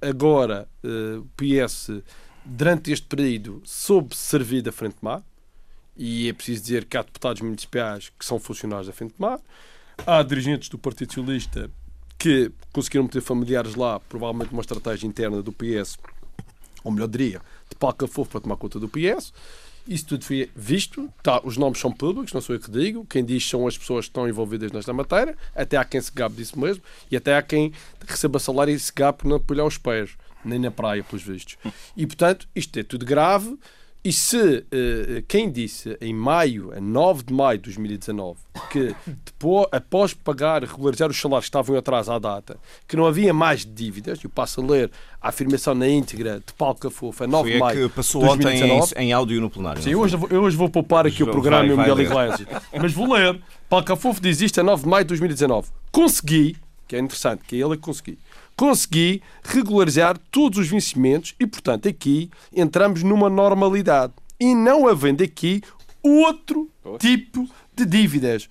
[0.00, 1.90] Agora, uh, o PS,
[2.44, 5.22] durante este período, soube servir da Frente Mar.
[5.96, 9.38] E é preciso dizer que há deputados municipais que são funcionários da Frente Mar.
[10.06, 11.70] Há dirigentes do Partido Socialista
[12.18, 15.98] que conseguiram meter familiares lá, provavelmente uma estratégia interna do PS,
[16.84, 19.32] ou melhor diria, de palca fofo para tomar conta do PS.
[19.88, 23.24] Isso tudo foi visto, tá, os nomes são públicos, não sou eu que digo, quem
[23.24, 26.56] diz são as pessoas que estão envolvidas nesta matéria, até há quem se gabe disso
[26.58, 27.72] mesmo, e até há quem
[28.06, 30.10] receba salário e se gabe por não apoiar os pés,
[30.44, 31.56] nem na praia, pelos vistos.
[31.96, 33.56] E portanto, isto é tudo grave,
[34.04, 38.36] e se uh, quem disse em maio, a 9 de maio de 2019,
[38.68, 43.32] que depois, após pagar, regularizar os salários que estavam atrás à data, que não havia
[43.32, 47.42] mais dívidas, eu passo a ler a afirmação na íntegra de Paulo Cafofa, a 9
[47.42, 47.88] Foi de maio.
[47.88, 49.80] que passou ontem em, em, áudio no plenário.
[49.80, 52.48] Sim, eu hoje, eu hoje vou poupar aqui o programa e o Miguel Iglesias.
[52.72, 53.40] Mas vou ler.
[53.68, 55.68] Paulo Cafofo diz isto a 9 de maio de 2019.
[55.92, 56.56] Consegui,
[56.88, 58.18] que é interessante, que é ele que consegui
[58.62, 64.12] consegui regularizar todos os vencimentos e, portanto, aqui entramos numa normalidade.
[64.38, 65.60] E não havendo aqui
[66.00, 66.70] outro
[67.00, 67.44] tipo
[67.74, 68.48] de dívidas.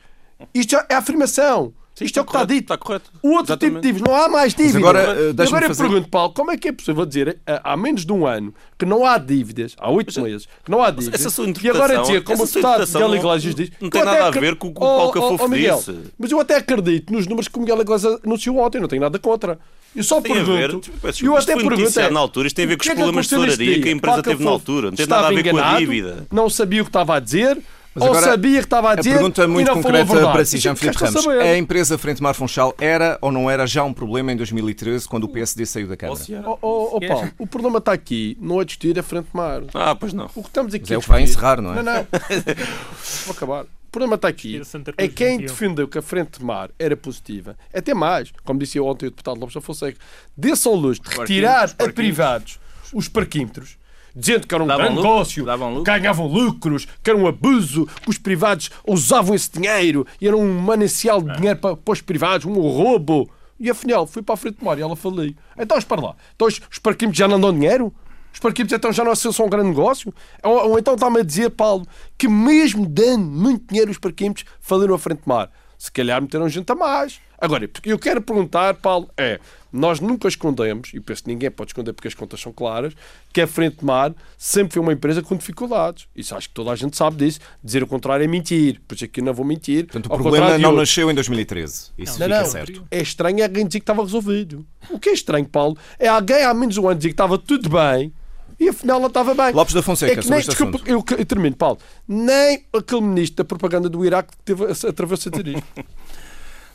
[0.54, 1.74] Isto é a afirmação.
[2.02, 2.64] Isto é o que está dito.
[2.64, 3.10] Está correto.
[3.24, 3.76] O outro Exatamente.
[3.76, 4.10] tipo de dívidas.
[4.10, 4.82] Não há mais dívidas.
[4.82, 5.84] Mas agora, uh, agora eu fazer...
[5.84, 8.86] pergunto, Paulo, como é que é possível dizer eh, há menos de um ano que
[8.86, 12.22] não há dívidas, há oito meses, que não há dívidas, essa sua e agora dizer,
[12.26, 13.72] como o deputado Miguel Iglesias diz...
[13.80, 16.00] Não tem nada a ver com o que o Paulo Cafofo disse.
[16.20, 19.18] Mas eu até acredito nos números que o Miguel Iglesias anunciou ontem, não tenho nada
[19.18, 19.58] contra.
[19.96, 20.92] Eu só tem pergunto.
[21.04, 22.00] Ver, eu até pergunto.
[22.00, 23.92] É, na altura, isto tem a ver com os é problemas de tesouraria que a
[23.92, 24.90] empresa teve na altura.
[24.90, 26.28] Não tem nada a ver com a dívida.
[26.32, 27.58] Não sabia o que estava a dizer.
[27.94, 29.10] Mas ou sabia que estava a dizer.
[29.10, 31.24] A pergunta muito concreta para si, Jean Filipe Ramos.
[31.24, 31.42] Saber.
[31.42, 35.26] A empresa Frente Mar Funchal era ou não era já um problema em 2013, quando
[35.26, 36.22] o PSD saiu da Câmara?
[36.46, 39.64] Oh, oh, oh, Paulo, o problema está aqui, não é discutir a Frente Mar.
[39.74, 40.30] Ah, pois não.
[40.34, 41.84] O que estamos aqui Mas é o que vai encerrar, não é?
[41.84, 42.08] Não, não.
[43.26, 43.66] Vou acabar.
[43.92, 44.62] O problema está aqui.
[44.96, 47.58] É quem defendeu que a Frente Mar era positiva.
[47.74, 50.00] É até mais, como disse ontem o deputado Lopes da Fonseca,
[50.36, 52.58] desse ao luz de retirar a privados
[52.94, 53.78] os parquímetros
[54.16, 55.46] dizendo que era um davam grande negócio,
[55.84, 60.60] ganhavam lucros, que era um abuso, que os privados usavam esse dinheiro e era um
[60.60, 63.30] manancial de dinheiro para, para os privados, um roubo.
[63.60, 65.36] E afinal, fui para a frente de mar e ela falei.
[65.58, 66.16] Então, espera lá.
[66.36, 67.94] Então, os parquímetros já não dão dinheiro?
[68.34, 70.14] Os parquímetros então já não são um grande negócio?
[70.44, 71.86] Ou, ou então está-me a dizer, Paulo,
[72.18, 75.52] que mesmo dando muito dinheiro os parquímetros, faliram a frente de mar.
[75.78, 77.20] Se calhar meteram gente a mais.
[77.40, 79.40] Agora, eu quero perguntar, Paulo, é,
[79.74, 82.94] nós nunca escondemos, e penso que ninguém pode esconder porque as contas são claras,
[83.34, 86.08] que a Frente de Mar sempre foi uma empresa com dificuldades.
[86.16, 87.40] Isso acho que toda a gente sabe disso.
[87.64, 88.80] Dizer o contrário é mentir.
[88.88, 89.88] Por isso aqui não vou mentir.
[89.88, 91.92] Portanto, o problema não nasceu em 2013.
[91.98, 92.88] Isso não, fica não, certo.
[92.92, 94.64] É estranho é alguém dizer que estava resolvido.
[94.88, 97.40] O que é estranho, Paulo, é alguém há menos de um ano dizer que estava
[97.40, 98.14] tudo bem
[98.62, 99.52] e afinal não estava bem.
[99.54, 101.80] Lopes da Fonseca, é que nem, desculpa, eu, eu, termino, Paulo.
[102.08, 105.64] Nem aquele ministro da propaganda do Iraque teve através a dizer isto.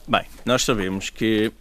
[0.08, 1.52] Bem, nós sabemos que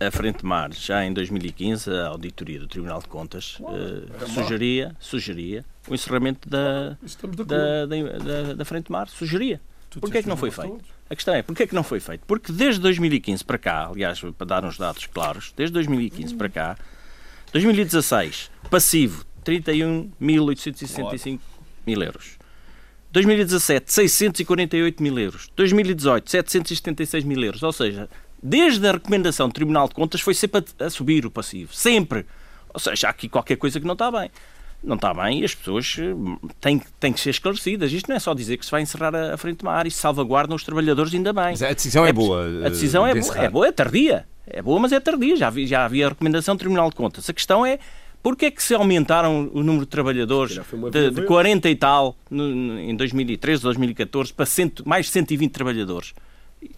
[0.00, 5.62] a Frente Mar, já em 2015, a auditoria do Tribunal de Contas uh, sugeria, sugeria
[5.86, 6.96] o encerramento da,
[7.46, 9.08] da, da, da, Frente Mar.
[9.08, 9.60] Sugeria.
[10.00, 10.80] Porquê é que não foi feito?
[11.08, 12.22] A questão é, porquê é que não foi feito?
[12.26, 16.76] Porque desde 2015 para cá, aliás, para dar uns dados claros, desde 2015 para cá,
[17.52, 21.38] 2016, passivo, 31.865
[21.86, 22.36] mil euros.
[23.12, 25.48] 2017, 648 mil euros.
[25.56, 27.62] 2018, 776 mil euros.
[27.62, 28.08] Ou seja,
[28.42, 31.74] desde a recomendação do Tribunal de Contas foi sempre a, subir o passivo.
[31.74, 32.26] Sempre.
[32.74, 34.30] Ou seja, há aqui qualquer coisa que não está bem.
[34.84, 36.14] Não está bem e as pessoas eh,
[36.60, 37.90] têm, têm que ser esclarecidas.
[37.90, 39.98] Isto não é só dizer que se vai encerrar a, a frente mar e se
[39.98, 41.52] salvaguardam os trabalhadores, ainda bem.
[41.52, 42.44] Mas a decisão é, boa.
[42.66, 44.26] A decisão eh, é de boa, é boa, é tardia.
[44.46, 45.34] É boa, mas é tardia.
[45.36, 47.28] Já, vi- já havia a recomendação do Tribunal de Contas.
[47.28, 47.78] A questão é
[48.26, 51.26] Porquê é que se aumentaram o número de trabalhadores de, de verde.
[51.26, 56.12] 40 e tal no- no- em 2013, 2014 para cento- mais 120 trabalhadores?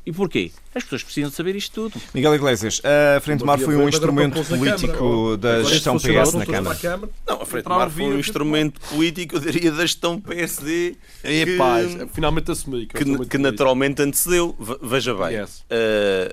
[0.05, 0.51] E porquê?
[0.75, 2.03] As pessoas precisam de saber isto tudo.
[2.13, 6.79] Miguel Iglesias, a Frente Mar foi um instrumento político da gestão PS na Câmara.
[7.27, 12.09] Não, a Frente Mar foi um instrumento político, eu diria, da gestão PSD Epá, que,
[12.13, 14.55] finalmente assumi que, sou que, naturalmente antecedeu.
[14.61, 15.37] Ve- Veja bem,
[15.71, 16.31] eh,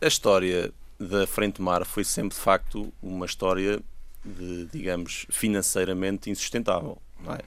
[0.00, 3.82] a história da Frente Mar foi sempre, de facto, uma história
[4.24, 6.98] de, digamos, financeiramente insustentável.
[7.28, 7.40] é?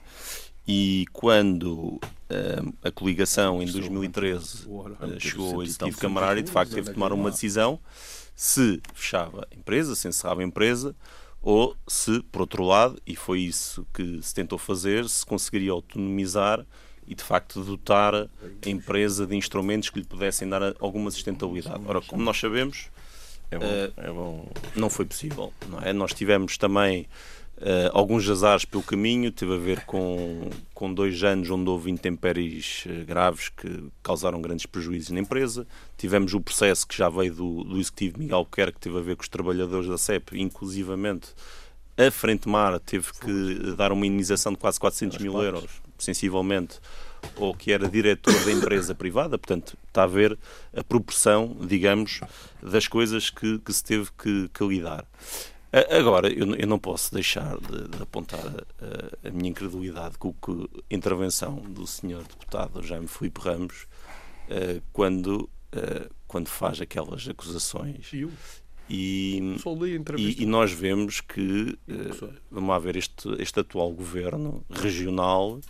[0.66, 6.50] E quando eh, a coligação, em 2013, Ora, eh, chegou ao Executivo Camarário e de
[6.50, 7.80] facto teve é de tomar uma decisão
[8.38, 10.94] se fechava a empresa, se encerrava a empresa
[11.42, 16.64] ou se, por outro lado, e foi isso que se tentou fazer, se conseguiria autonomizar
[17.04, 18.28] e de facto dotar a
[18.68, 21.82] empresa de instrumentos que lhe pudessem dar alguma sustentabilidade.
[21.84, 22.90] Ora, como nós sabemos,
[23.50, 23.64] É bom.
[23.64, 24.48] Eh, é bom.
[24.76, 25.52] não foi possível.
[25.68, 25.92] Não é?
[25.92, 27.06] Nós tivemos também
[27.60, 32.84] eh, alguns azares pelo caminho, teve a ver com, com dois anos onde houve intempéries
[32.86, 35.66] eh, graves que causaram grandes prejuízos na empresa.
[35.96, 39.16] Tivemos o processo que já veio do, do executivo Miguel Albuquerque, que teve a ver
[39.16, 41.28] com os trabalhadores da CEP, inclusivamente
[41.98, 46.78] a Frente Mar teve que dar uma indenização de quase 400 mil euros, sensivelmente,
[47.36, 50.38] ou que era diretor da empresa privada, portanto, está a ver
[50.76, 52.20] a proporção, digamos,
[52.62, 55.04] das coisas que, que se teve que, que lidar.
[55.90, 60.94] Agora, eu, eu não posso deixar de, de apontar a, a minha incredulidade com a
[60.94, 63.86] intervenção do senhor deputado Jaime Filipe Ramos,
[64.48, 68.10] eh, quando, eh, quando faz aquelas acusações.
[68.14, 68.30] E eu?
[68.88, 69.56] E,
[70.16, 75.60] e, e nós vemos que, eh, vamos lá ver, este, este atual governo regional,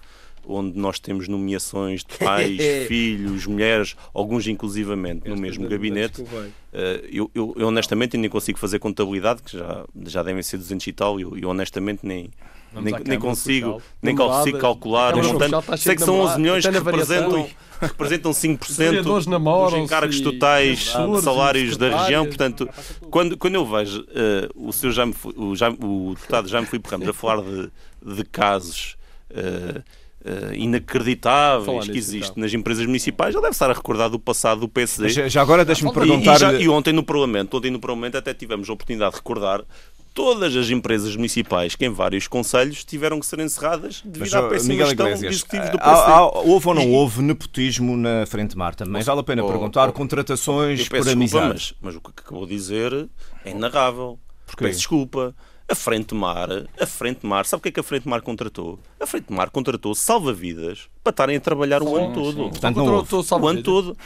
[0.46, 6.24] onde nós temos nomeações de pais, filhos, mulheres, alguns inclusivamente no Esta mesmo ainda- gabinete,
[6.72, 10.86] eh, eu, eu- eu honestamente nem consigo fazer contabilidade, que já, já devem ser 200
[10.86, 12.30] e tal, e eu, eu honestamente nem,
[12.72, 13.82] Vamos nem, nem consigo, Social.
[14.02, 15.78] nem consigo calcular A o montante.
[15.80, 21.16] Sei que são 11 namorados, milhões que representam, representam 5% vereadores dos encargos totais professores
[21.18, 22.26] de salários da região.
[22.26, 22.68] Portanto,
[23.10, 26.90] quando, quando eu vejo eh, o, seu Jaime, Fu- o, Jaime- o deputado Jaime Filipe
[26.90, 27.70] Ramos a falar de,
[28.16, 28.96] de casos
[29.30, 29.80] eh,
[30.24, 32.42] eh, inacreditáveis que nisso, existem então.
[32.42, 35.08] nas empresas municipais, ele deve estar a recordar do passado do PSD.
[35.08, 36.36] Já, já agora deixe-me perguntar.
[36.36, 39.62] E, já- e ontem no Parlamento, ontem no Parlamento até tivemos a oportunidade de recordar
[40.14, 44.84] todas as empresas municipais que em vários conselhos tiveram que ser encerradas devido à péssima
[44.84, 46.12] gestão executivos do há- PSD.
[46.12, 49.00] há- houve ou não houve nepotismo na Frente Mar também?
[49.02, 49.88] Vale a pena Oh, perguntar.
[49.88, 51.48] oh, Contratações por desculpa, amizade.
[51.48, 53.08] mas, mas o que acabou de dizer
[53.44, 54.18] é inarrável.
[54.44, 54.64] Porquê?
[54.64, 55.34] Peço desculpa.
[55.70, 56.48] A Frente Mar,
[56.80, 58.78] a Frente Mar, sabe o que é que a Frente Mar contratou?
[58.98, 62.36] A Frente Mar contratou salva-vidas para estarem a trabalhar o ano todo.
[62.50, 63.96] Portanto, não Contra o ano todo.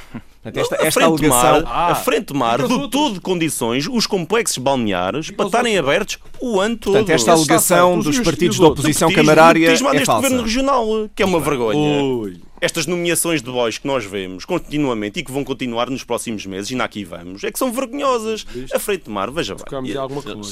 [0.43, 1.73] Portanto, esta, a esta Frente Mar, alegação.
[1.73, 6.77] a Frente Mar E dotou de condições os complexos balneares para estarem abertos o ano
[6.77, 6.95] todo.
[6.95, 10.13] Portanto, esta alegação dos os- partidos os da oposição camarária é falsa.
[10.23, 12.03] governo regional, que é uma vergonha.
[12.03, 12.41] Ui.
[12.61, 16.71] Estas nomeações de boys que nós vemos continuamente e que vão continuar nos próximos meses,
[16.71, 18.47] e na aqui vamos, é que são vergonhosas.
[18.73, 19.65] A Frente de Mar, veja bem.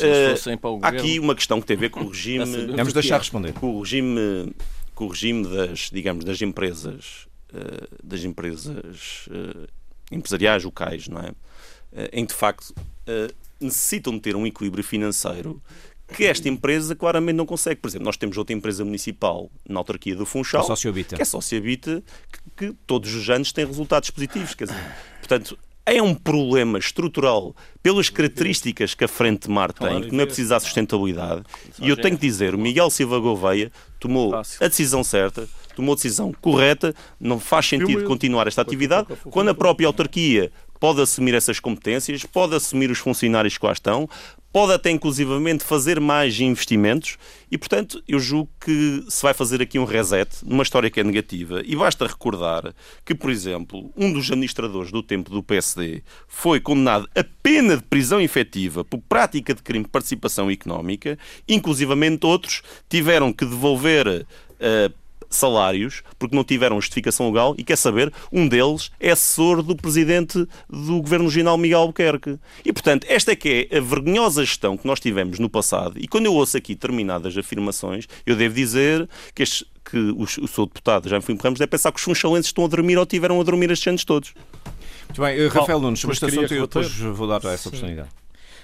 [0.03, 2.93] Eh, para o Há aqui uma questão que tem a ver com o regime, Vamos
[2.93, 3.53] deixar responder.
[3.53, 4.53] com o regime,
[5.01, 9.67] com o regime das, digamos, das empresas, eh, das empresas eh,
[10.13, 11.33] empresariais locais, não é?
[11.91, 12.75] Eh, em que de facto
[13.59, 15.61] necessitam de ter um equilíbrio financeiro
[16.15, 17.81] que esta empresa claramente não consegue.
[17.81, 21.17] Por exemplo, nós temos outra empresa municipal na autarquia do Funchal, Sociobita.
[21.17, 24.55] que é Sociabita, que, que todos os anos tem resultados positivos.
[24.55, 25.59] Quer dizer, portanto,
[25.91, 30.51] é um problema estrutural pelas características que a Frente Mar tem, que não é preciso
[30.51, 31.43] dar sustentabilidade.
[31.81, 35.97] E eu tenho que dizer, o Miguel Silva Gouveia tomou a decisão certa, tomou a
[35.97, 41.61] decisão correta, não faz sentido continuar esta atividade, quando a própria autarquia pode assumir essas
[41.61, 44.09] competências, pode assumir os funcionários que lá estão,
[44.53, 47.17] pode até inclusivamente fazer mais investimentos
[47.51, 51.05] e, portanto, eu julgo que se vai fazer aqui um reset numa história que é
[51.05, 51.63] negativa.
[51.65, 57.09] E basta recordar que, por exemplo, um dos administradores do tempo do PSD foi condenado
[57.15, 63.33] a pena de prisão efetiva por prática de crime de participação económica, inclusivamente outros tiveram
[63.33, 64.27] que devolver
[64.59, 64.91] eh,
[65.31, 70.47] salários porque não tiveram justificação legal e quer saber, um deles é assessor do presidente
[70.69, 72.39] do Governo Regional Miguel Albuquerque.
[72.65, 76.09] E portanto, esta é que é a vergonhosa gestão que nós tivemos no passado e
[76.09, 80.67] quando eu ouço aqui determinadas afirmações, eu devo dizer que, estes, que o, o seu
[80.67, 83.45] deputado Jaime Filipe Ramos deve pensar que os funchalenses estão a dormir ou tiveram a
[83.45, 84.35] dormir estes anos todos.
[85.09, 88.09] Muito bem, eh, Rafael Nunes, sobre este assunto eu depois vou dar essa oportunidade.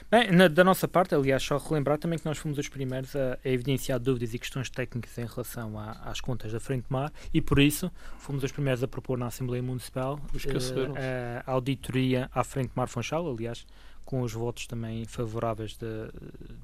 [0.08, 3.38] Bem, na, da nossa parte, aliás, só relembrar também que nós fomos os primeiros a,
[3.44, 7.40] a evidenciar dúvidas e questões técnicas em relação a, às contas da Frente Mar e,
[7.40, 12.70] por isso, fomos os primeiros a propor na Assembleia Municipal uh, a auditoria à Frente
[12.76, 13.66] Mar Funchal, aliás,
[14.04, 15.86] com os votos também favoráveis de,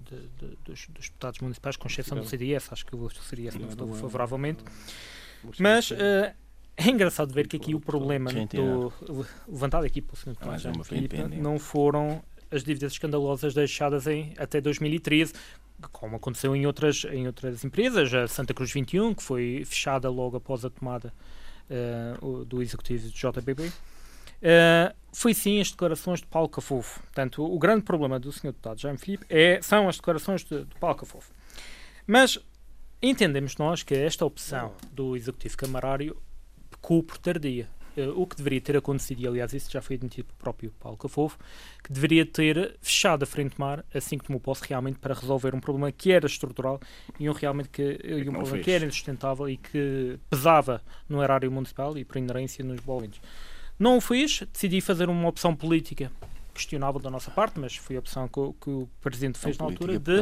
[0.09, 3.68] de, de, dos, dos, deputados municipais, com exceção do CDS, acho que o CDS não
[3.68, 4.62] votou favoravelmente.
[5.59, 5.95] Mas uh,
[6.76, 8.93] é engraçado ver que aqui o problema do,
[9.49, 10.36] levantado aqui pelo Sr.
[10.36, 12.22] Tomás Filipe não foram
[12.53, 15.32] as dívidas escandalosas deixadas em, até 2013,
[15.90, 20.36] como aconteceu em outras, em outras empresas, a Santa Cruz 21, que foi fechada logo
[20.36, 21.12] após a tomada
[22.20, 23.62] uh, do executivo de JBB.
[23.64, 23.72] Uh,
[24.42, 27.00] eh, foi sim as declarações de Paulo Cafofo.
[27.00, 28.48] Portanto, o, grande problema do Sr.
[28.48, 31.30] Deputado Jaime Filipe é, são as declarações de, de Paulo Cafofo.
[32.07, 32.38] Mas
[33.00, 36.16] entendemos nós que esta opção do Executivo Camarário
[36.70, 37.68] pecou por tardia.
[37.97, 40.97] Uh, o que deveria ter acontecido, e aliás isso já foi admitido pelo próprio Paulo
[40.97, 41.38] Cafofo,
[41.84, 45.61] que deveria ter fechado a frente mar assim que tomou posse realmente para resolver um
[45.61, 46.80] problema que era estrutural
[47.20, 48.64] e um, realmente que, e um problema fez.
[48.64, 53.20] que era insustentável e que pesava no erário municipal e por inerência nos bolões.
[53.78, 56.11] Não o fez, decidi fazer uma opção política
[56.53, 59.99] questionável da nossa parte, mas foi a opção que, que o Presidente fez na altura
[59.99, 60.20] de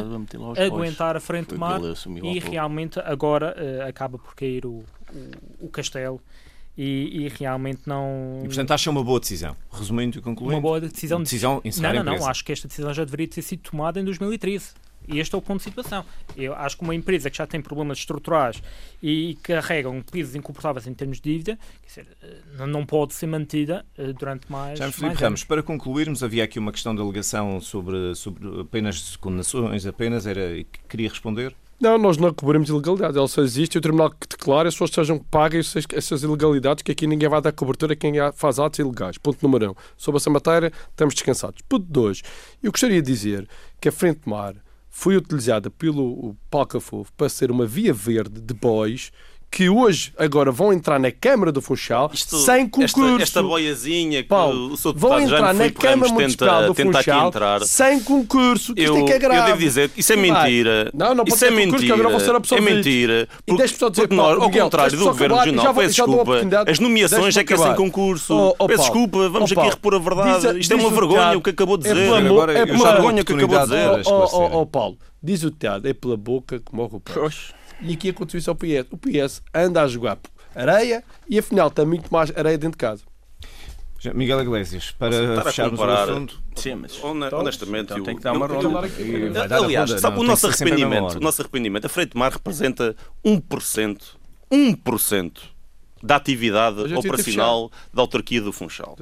[0.57, 1.79] aguentar a frente mar
[2.23, 4.83] e realmente agora uh, acaba por cair o,
[5.59, 6.21] o, o castelo
[6.77, 8.39] e, e, realmente não.
[8.43, 10.55] E portanto acha uma boa decisão, resumindo e concluindo.
[10.55, 11.21] Uma boa decisão.
[11.21, 11.81] decisão de...
[11.81, 12.27] Não, não, não.
[12.27, 14.73] Acho que esta decisão já deveria ter sido tomada em 2013.
[15.07, 16.05] E este é o ponto de situação.
[16.37, 18.61] Eu acho que uma empresa que já tem problemas estruturais
[19.01, 23.85] e carrega um pisos incomportáveis em termos de dívida, dizer, eh, não pode ser mantida
[23.97, 24.77] eh, durante mais.
[24.77, 29.85] Já Filipe Ramos, para concluirmos, havia aqui uma questão de alegação sobre, sobre apenas condenações,
[29.85, 31.55] apenas, era queria responder?
[31.81, 33.17] Não, nós não cobrimos ilegalidades.
[33.17, 36.91] Ela só existe e o tribunal que declara as pessoas sejam pagas essas ilegalidades, que
[36.91, 39.17] aqui ninguém vai dar cobertura a quem faz atos ilegais.
[39.17, 39.75] Ponto número um.
[39.97, 41.59] Sobre essa matéria, estamos descansados.
[41.67, 42.21] Ponto dois.
[42.61, 43.49] Eu gostaria de dizer
[43.81, 44.53] que a Frente Mar
[44.91, 49.11] foi utilizada pelo Palcafofo para ser uma via verde de bois
[49.51, 53.05] que hoje agora vão entrar na Câmara do Funchal Isto, sem concurso.
[53.15, 57.61] Esta, esta boiazinha que Paulo, o seu vão entrar na Câmara Municipal do Funchal entrar.
[57.63, 58.73] sem concurso.
[58.77, 59.41] Eu, isto é que é grave.
[59.41, 60.89] Eu devo dizer, isso é mentira.
[60.93, 61.97] Não, não pode isso é mentira.
[62.01, 63.27] Concurso, é mentira.
[63.45, 66.33] Porque, e dizer, porque nós, ao Miguel, contrário do Governo Regional, peço desculpa,
[66.67, 68.33] as nomeações é que é sem concurso.
[68.33, 70.59] Oh, oh, peço desculpa, vamos oh, aqui repor a verdade.
[70.59, 72.07] Isto é uma vergonha o que acabou de dizer.
[72.07, 74.01] É uma vergonha o que acabou de dizer.
[74.05, 77.53] Oh, Paulo, diz o teatro, é pela boca que morre o peixe.
[77.81, 78.87] E aqui aconteceu isso ao PS.
[78.91, 80.19] O PS anda a jogar
[80.55, 83.03] areia e afinal tem muito mais areia dentro de casa.
[84.15, 86.41] Miguel Iglesias, para fecharmos o assunto.
[86.55, 87.91] Sim, mas então, honestamente.
[87.91, 88.81] Então tem que dar uma ronda.
[89.55, 94.01] Aliás, sabe, o nosso arrependimento, o nosso arrependimento, a Freire de Mar representa 1%,
[94.51, 95.31] 1%
[96.01, 98.97] da atividade operacional da autarquia do Funchal.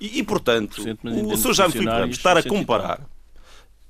[0.00, 1.52] E, e portanto, o Sr.
[1.52, 3.06] Jaime Filipe estar a comparar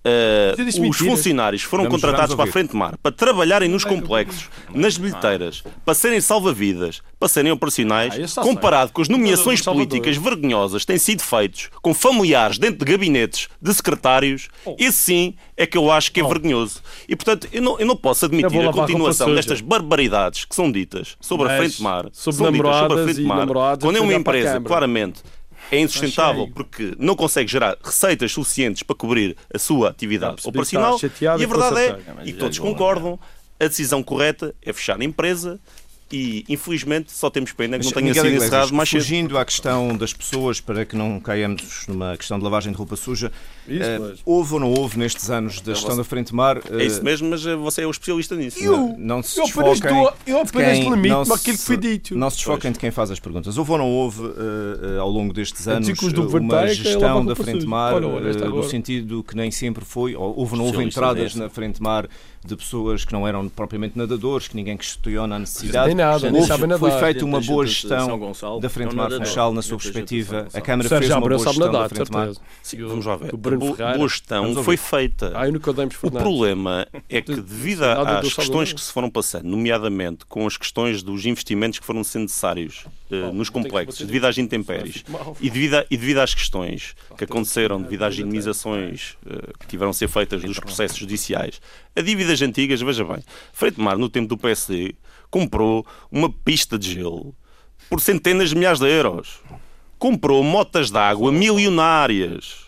[0.06, 4.50] Uh, os funcionários foram vamos, contratados vamos para a Frente Mar para trabalharem nos complexos,
[4.74, 10.82] nas bilheteiras, para serem salva-vidas, para serem operacionais, ah, comparado com as nomeações políticas vergonhosas
[10.82, 14.76] que têm sido feitos com familiares dentro de gabinetes de secretários, oh.
[14.78, 16.28] esse sim é que eu acho que é oh.
[16.28, 16.82] vergonhoso.
[17.08, 21.16] E portanto, eu não, eu não posso admitir a continuação destas barbaridades que são ditas
[21.18, 23.46] sobre a Frente Mar, sobre namoradas a Frente Mar,
[23.80, 25.22] quando é uma empresa claramente
[25.70, 30.98] é insustentável porque não consegue gerar receitas suficientes para cobrir a sua atividade operacional.
[31.00, 33.18] E a verdade é, e todos concordam,
[33.58, 35.60] a decisão correta é fechar a empresa
[36.14, 39.00] e infelizmente só temos pena que não tenha sido encerrado mais cedo.
[39.00, 42.94] Fugindo à questão das pessoas, para que não caiamos numa questão de lavagem de roupa
[42.94, 43.32] suja,
[43.66, 46.58] isso, uh, houve ou não houve nestes anos da gestão da Frente Mar?
[46.58, 48.62] Uh, é isso mesmo, mas eh, você é o especialista nisso.
[48.62, 52.16] Eu, não, não se eu apenas, dou, eu apenas quem, limito aquilo que foi dito.
[52.16, 53.58] Não se desfoquem de quem faz as perguntas.
[53.58, 58.62] Houve ou não houve, uh, ao longo destes anos, uma gestão da Frente Mar, no
[58.62, 62.08] sentido que nem sempre foi, ou houve ou não houve entradas na Frente Mar
[62.44, 65.94] de pessoas que não eram propriamente nadadores, que ninguém questiona a necessidade.
[66.04, 68.20] Nada, Houve, foi feita uma boa gestão
[68.60, 70.48] da Frente Mar Funchal, na sua perspectiva.
[70.52, 72.28] A Câmara fez uma boa gestão da Frente Mar.
[72.88, 73.32] Vamos lá ver.
[73.36, 74.62] Boa gestão.
[74.62, 75.32] Foi feita.
[76.02, 81.02] O problema é que, devido às questões que se foram passando, nomeadamente com as questões
[81.02, 85.04] dos investimentos que foram sendo necessários uh, nos complexos, devido às intempéries.
[85.40, 90.42] e devido, às questões que aconteceram devido às indemnizações uh, que tiveram a ser feitas
[90.42, 91.60] dos processos judiciais,
[91.96, 94.94] a dívidas antigas, veja bem, Freito Mar, no tempo do PSD,
[95.30, 97.34] comprou uma pista de gelo
[97.88, 99.40] por centenas de milhares de euros.
[99.98, 102.63] Comprou motas de água milionárias.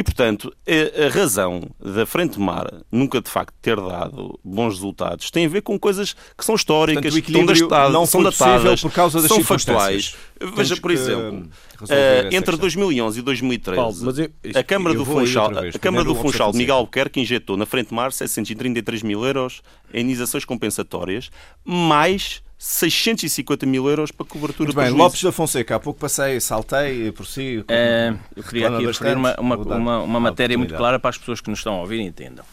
[0.00, 5.30] E, portanto, a, a razão da Frente Mar nunca, de facto, ter dado bons resultados
[5.30, 8.22] tem a ver com coisas que são históricas, Portanto, o que estão datadas, não são
[8.22, 10.16] datadas, por causa das são factuais.
[10.56, 11.50] Veja, por exemplo,
[11.90, 12.56] eh, entre questão.
[12.60, 16.52] 2011 e 2013, Paulo, mas eu- a Câmara do Funchal, a Câmara do Funchal, Miguel
[16.52, 16.72] Fonseca.
[16.72, 19.60] Albuquerque, injetou na Frente Mar 733 mil euros
[19.92, 21.30] em indenizações compensatórias,
[21.62, 24.90] mais 650 mil euros para cobertura Muito bem.
[24.90, 27.64] Lopes da Fonseca, há pouco passei, saltei por si.
[27.66, 31.08] com- Eh, eu queria aqui referir uma, uma, uma, uma a matéria muito clara para
[31.08, 32.44] as pessoas que nos estão a ouvir e entendam.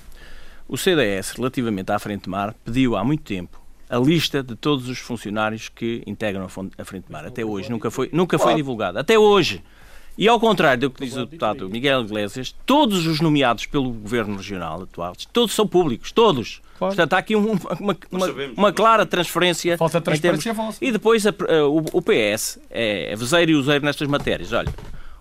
[0.66, 4.98] O CDS, relativamente à Frente Mar, pediu há muito tempo a lista de todos os
[5.00, 6.46] funcionários que integram
[6.78, 7.26] a Frente Mar.
[7.26, 8.98] Até hoje nunca foi, nunca foi divulgado.
[9.00, 9.62] Até hoje.
[10.18, 14.36] E ao contrário do que diz o deputado Miguel Iglesias, todos os nomeados pelo governo
[14.38, 16.62] regional atual, todos são públicos, todos.
[16.80, 16.96] Claro.
[16.96, 19.78] Portanto, há aqui um- uma, uma, uma clara transferência.
[19.78, 20.84] Falta transparência termos- vossa.
[20.86, 24.52] E depois a- a- o, o PS é, é vezeiro e useiro nestas matérias.
[24.54, 24.74] Olha,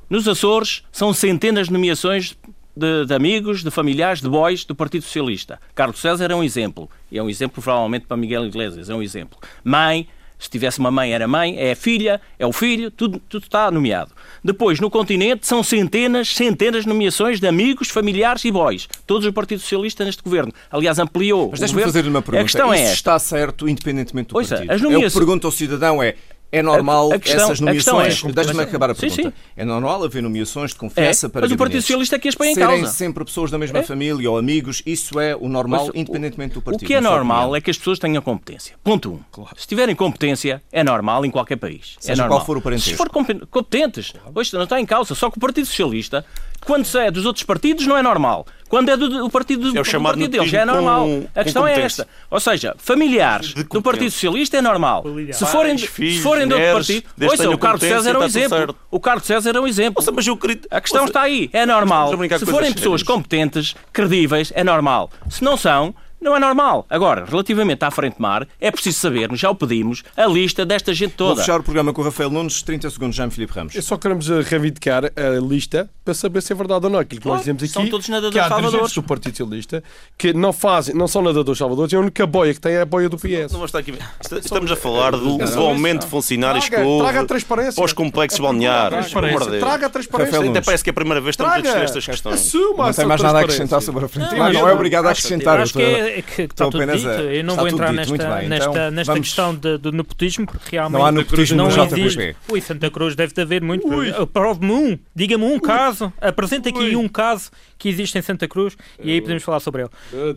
[0.09, 2.37] nos Açores são centenas de nomeações
[2.77, 5.59] de, de amigos, de familiares, de boys do Partido Socialista.
[5.75, 6.91] Carlos César é um exemplo.
[7.11, 8.91] E é um exemplo, provavelmente, para Miguel Iglesias.
[8.91, 9.39] É um exemplo.
[9.65, 10.07] Mãe,
[10.39, 11.57] se tivesse uma mãe, era mãe.
[11.59, 12.91] É a filha, é o filho.
[12.91, 14.13] Tudo, tudo está nomeado.
[14.45, 18.89] Depois, no continente, são centenas, centenas de nomeações de amigos, familiares e boys.
[19.07, 20.53] Todos o Partido Socialista neste governo.
[20.71, 22.41] Aliás, ampliou Mas deixa-me fazer-lhe uma pergunta.
[22.41, 22.95] A questão é Isso esta.
[22.95, 24.71] está certo independentemente do Ouça, partido.
[24.73, 26.15] as É o nomeações- que pergunta ao cidadão é
[26.53, 28.25] é normal A- a questão- essas questão nomeações.
[28.25, 29.23] é- Deixa-me mas- acabar a Sim, pergunta.
[29.31, 29.33] sim.
[29.57, 31.81] É normal haver nomeações de confiança É, para mas o Partido.
[31.83, 32.93] Socialista é que as põe em Serem causa.
[32.93, 33.83] sempre pessoas da mesma É.
[33.83, 36.87] família ou amigos, isso é o normal, Ouça, independentemente do O partido.
[36.87, 37.57] que é normal opinião.
[37.57, 38.77] é que as pessoas tenham competência.
[38.83, 39.45] Ponto um.
[39.57, 41.97] Se tiverem competência, é normal em qualquer país.
[41.99, 42.39] Seja é normal.
[42.39, 42.91] qual for o parentesco.
[42.91, 45.15] Se for compe- competentes, hoje não está em causa.
[45.15, 46.25] Só que o Partido Socialista,
[46.65, 48.47] quando é dos outros partidos, não é normal.
[48.69, 51.05] Quando é do, do partido, É o do partido deles, já é normal.
[51.07, 52.07] com- a questão é esta.
[52.31, 53.83] Ou seja, familiares do.
[53.83, 55.05] Partido Socialista é normal.
[55.33, 57.07] Se Pais, forem, filhos, se forem de outro partido.
[57.23, 58.77] Ouça, tenham o Carlos César é um exemplo.
[58.91, 59.95] O Carlos César é um exemplo.
[60.01, 60.61] Ouça, mas eu queria...
[60.71, 61.49] A questão Ouça, está aí.
[61.53, 62.11] É normal.
[62.39, 63.03] Se forem pessoas sérias.
[63.03, 65.11] competentes, credíveis, é normal.
[65.31, 65.95] Se não são,
[66.27, 66.85] não é normal.
[66.91, 71.15] Agora, relativamente à Frente Mar, é preciso sabermos, já o pedimos, a lista desta gente
[71.19, 71.41] Vou toda.
[71.41, 72.63] fechar o programa com o Rafael Nunes.
[72.63, 73.75] 30 segundos, Jaime Filipe Ramos.
[73.75, 76.99] É só queremos eh, reivindicar a lista para saber se é verdade ou não.
[76.99, 78.93] Aquilo que Claro, nós dizemos aqui são todos nadadores há salvadores.
[78.93, 79.83] do Partido Socialista
[80.19, 82.85] que não fazem, não são nadadores salvadores, e a única boia que tem é a
[82.87, 83.53] boia do PS.
[83.53, 83.93] Não estar aqui...
[83.93, 87.73] Est- Estamos a falar do, do aumento de funcionários que houve traga a transparência.
[87.75, 89.11] para os complexos balneares.
[89.11, 90.27] Traga a transparência.
[90.27, 90.65] Rafael Até Nunes.
[90.65, 91.79] parece que é a primeira vez que estamos a Traga.
[91.81, 92.35] discutir estas questões.
[92.41, 94.31] Assuma Não tem mais nada a acrescentar sobre a frente.
[94.35, 95.61] Não, Não, não é obrigado a acrescentar.
[95.61, 97.11] acho que, é, é que está tudo apenas dito.
[97.11, 98.49] a- Eu não vou entrar dito, nesta, bem.
[98.49, 101.71] nesta, Então, nesta vamos- questão de- do nepotismo, porque realmente Não há nepotismo não no
[101.71, 102.01] JPP.
[102.01, 102.37] existe.
[102.51, 103.87] Ui, Santa Cruz deve de haver muito.
[104.33, 109.11] Prove-me um, diga-me um caso, apresenta aqui um caso que existe em Santa Cruz e
[109.13, 109.91] aí podemos falar sobre ele.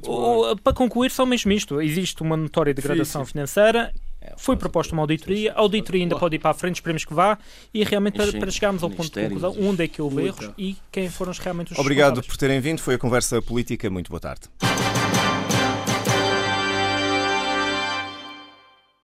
[0.06, 3.92] O- para concluir, só mesmo isto: existe uma notória degradação financeira.
[4.38, 7.38] Foi proposta uma auditoria, a auditoria ainda pode ir para a frente, esperemos que vá,
[7.74, 10.52] e realmente para, Sim, para chegarmos ao ponto de conclusão onde é que houve erros
[10.58, 12.80] e quem foram realmente os Obrigado por terem vindo.
[12.82, 13.90] Foi a conversa política.
[13.90, 14.42] Muito boa tarde.